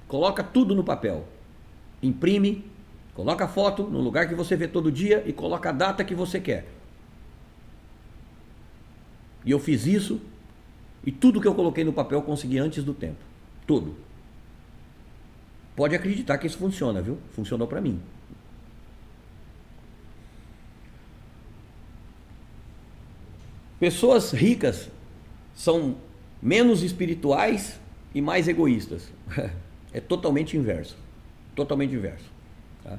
Coloca 0.08 0.42
tudo 0.42 0.74
no 0.74 0.82
papel. 0.82 1.28
Imprime, 2.02 2.64
coloca 3.14 3.44
a 3.44 3.48
foto 3.48 3.84
no 3.84 4.00
lugar 4.00 4.28
que 4.28 4.34
você 4.34 4.56
vê 4.56 4.66
todo 4.66 4.90
dia 4.90 5.22
e 5.24 5.32
coloca 5.32 5.68
a 5.68 5.72
data 5.72 6.02
que 6.02 6.14
você 6.14 6.40
quer. 6.40 6.66
E 9.44 9.52
eu 9.52 9.60
fiz 9.60 9.86
isso 9.86 10.20
e 11.06 11.12
tudo 11.12 11.40
que 11.40 11.46
eu 11.46 11.54
coloquei 11.54 11.84
no 11.84 11.92
papel 11.92 12.18
eu 12.18 12.22
consegui 12.22 12.58
antes 12.58 12.82
do 12.82 12.92
tempo. 12.92 13.20
Tudo. 13.64 13.94
Pode 15.76 15.94
acreditar 15.94 16.36
que 16.36 16.48
isso 16.48 16.58
funciona, 16.58 17.00
viu? 17.00 17.16
Funcionou 17.32 17.68
para 17.68 17.80
mim. 17.80 18.00
Pessoas 23.80 24.30
ricas 24.30 24.90
são 25.54 25.96
menos 26.40 26.82
espirituais 26.82 27.80
e 28.14 28.20
mais 28.20 28.46
egoístas. 28.46 29.10
É 29.92 29.98
totalmente 29.98 30.56
inverso. 30.56 30.96
Totalmente 31.52 31.92
inverso. 31.92 32.30
Tá? 32.84 32.96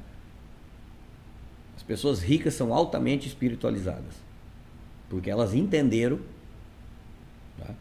As 1.74 1.82
pessoas 1.82 2.20
ricas 2.20 2.52
são 2.52 2.74
altamente 2.74 3.26
espiritualizadas. 3.26 4.12
Porque 5.08 5.30
elas 5.30 5.54
entenderam 5.54 6.20
tá? 7.58 7.74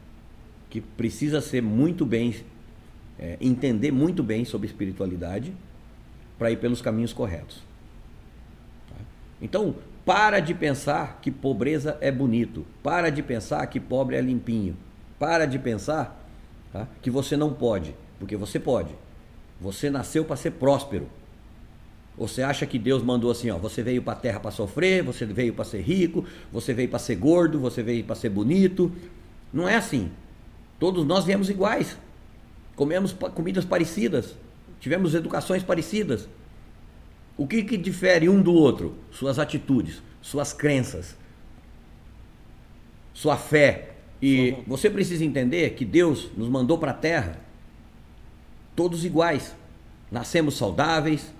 que 0.69 0.79
precisa 0.79 1.41
ser 1.41 1.61
muito 1.61 2.05
bem, 2.05 2.33
é, 3.19 3.37
entender 3.41 3.91
muito 3.91 4.23
bem 4.23 4.45
sobre 4.45 4.67
espiritualidade 4.67 5.53
para 6.39 6.49
ir 6.49 6.55
pelos 6.55 6.81
caminhos 6.81 7.11
corretos. 7.11 7.61
Tá? 8.87 8.95
Então, 9.41 9.75
para 10.05 10.39
de 10.39 10.53
pensar 10.53 11.19
que 11.21 11.31
pobreza 11.31 11.97
é 12.01 12.11
bonito. 12.11 12.65
Para 12.81 13.09
de 13.09 13.21
pensar 13.21 13.65
que 13.67 13.79
pobre 13.79 14.15
é 14.15 14.21
limpinho. 14.21 14.75
Para 15.19 15.45
de 15.45 15.59
pensar 15.59 16.25
tá, 16.73 16.87
que 17.01 17.11
você 17.11 17.37
não 17.37 17.53
pode, 17.53 17.95
porque 18.19 18.35
você 18.35 18.59
pode. 18.59 18.93
Você 19.59 19.89
nasceu 19.89 20.25
para 20.25 20.35
ser 20.35 20.51
próspero. 20.51 21.07
Você 22.17 22.41
acha 22.41 22.65
que 22.65 22.77
Deus 22.77 23.01
mandou 23.03 23.31
assim, 23.31 23.49
ó, 23.51 23.57
você 23.57 23.81
veio 23.81 24.01
para 24.01 24.13
a 24.13 24.15
terra 24.15 24.39
para 24.39 24.51
sofrer, 24.51 25.03
você 25.03 25.25
veio 25.25 25.53
para 25.53 25.63
ser 25.63 25.81
rico, 25.81 26.25
você 26.51 26.73
veio 26.73 26.89
para 26.89 26.99
ser 26.99 27.15
gordo, 27.15 27.59
você 27.59 27.81
veio 27.81 28.03
para 28.03 28.15
ser 28.15 28.29
bonito. 28.29 28.91
Não 29.53 29.67
é 29.67 29.75
assim. 29.75 30.11
Todos 30.79 31.05
nós 31.05 31.25
viemos 31.25 31.49
iguais. 31.49 31.97
Comemos 32.75 33.13
comidas 33.13 33.63
parecidas, 33.63 34.35
tivemos 34.79 35.13
educações 35.13 35.61
parecidas. 35.61 36.27
O 37.41 37.47
que, 37.47 37.63
que 37.63 37.75
difere 37.75 38.29
um 38.29 38.39
do 38.39 38.53
outro? 38.53 38.93
Suas 39.09 39.39
atitudes, 39.39 39.99
suas 40.21 40.53
crenças, 40.53 41.17
sua 43.15 43.35
fé. 43.35 43.95
E 44.21 44.57
você 44.67 44.91
precisa 44.91 45.25
entender 45.25 45.71
que 45.71 45.83
Deus 45.83 46.29
nos 46.37 46.47
mandou 46.47 46.77
para 46.77 46.91
a 46.91 46.93
terra 46.93 47.39
todos 48.75 49.03
iguais. 49.03 49.55
Nascemos 50.11 50.55
saudáveis, 50.55 51.33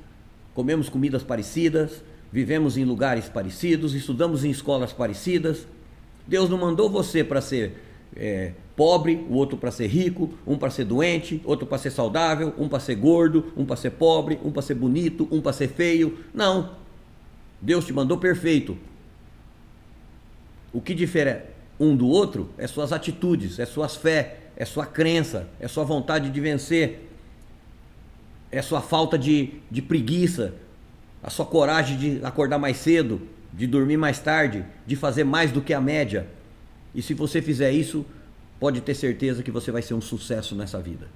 comemos 0.56 0.90
comidas 0.90 1.22
parecidas, 1.22 2.04
vivemos 2.32 2.78
em 2.78 2.84
lugares 2.84 3.30
parecidos, 3.30 3.94
estudamos 3.94 4.44
em 4.44 4.50
escolas 4.50 4.92
parecidas. 4.92 5.68
Deus 6.26 6.50
não 6.50 6.58
mandou 6.58 6.90
você 6.90 7.24
para 7.24 7.42
ser 7.42 7.78
é, 8.16 8.54
pobre, 8.76 9.26
o 9.30 9.34
outro 9.36 9.58
para 9.58 9.72
ser 9.72 9.88
rico, 9.88 10.34
um 10.46 10.58
para 10.58 10.70
ser 10.70 10.86
doente, 10.86 11.42
outro 11.46 11.66
para 11.66 11.78
ser 11.78 11.92
saudável, 11.92 12.54
um 12.58 12.68
para 12.68 12.80
ser 12.80 12.96
gordo, 12.96 13.52
um 13.56 13.66
para 13.66 13.76
ser 13.76 13.92
pobre, 13.92 14.40
um 14.44 14.52
para 14.52 14.62
ser 14.62 14.76
bonito, 14.76 15.28
um 15.32 15.42
para 15.42 15.54
ser 15.54 15.68
feio. 15.70 16.20
Não. 16.34 16.76
Deus 17.62 17.86
te 17.86 17.94
mandou 17.94 18.18
perfeito. 18.18 18.78
O 20.74 20.82
que 20.82 20.94
difere 20.94 21.42
um 21.80 21.96
do 21.96 22.08
outro 22.08 22.50
é 22.58 22.68
suas 22.68 22.92
atitudes, 22.92 23.60
é 23.60 23.66
suas 23.66 23.96
fé, 23.96 24.38
é 24.56 24.66
sua 24.66 24.86
crença, 24.86 25.48
é 25.60 25.68
sua 25.68 25.84
vontade 25.84 26.30
de 26.30 26.40
vencer, 26.40 27.10
é 28.52 28.62
sua 28.62 28.82
falta 28.82 29.18
de, 29.18 29.56
de 29.70 29.82
preguiça, 29.82 30.54
a 31.24 31.30
sua 31.30 31.46
coragem 31.46 31.98
de 31.98 32.26
acordar 32.26 32.58
mais 32.58 32.78
cedo, 32.78 33.22
de 33.54 33.68
dormir 33.68 33.98
mais 33.98 34.20
tarde, 34.20 34.66
de 34.86 34.96
fazer 34.96 35.24
mais 35.24 35.52
do 35.52 35.62
que 35.62 35.74
a 35.74 35.82
média. 35.82 36.28
E 36.94 37.02
se 37.02 37.14
você 37.14 37.42
fizer 37.42 37.72
isso, 37.72 38.06
pode 38.60 38.82
ter 38.82 38.94
certeza 38.94 39.44
que 39.44 39.52
você 39.52 39.72
vai 39.72 39.82
ser 39.82 39.94
um 39.94 40.02
sucesso 40.02 40.56
nessa 40.56 40.80
vida. 40.80 41.08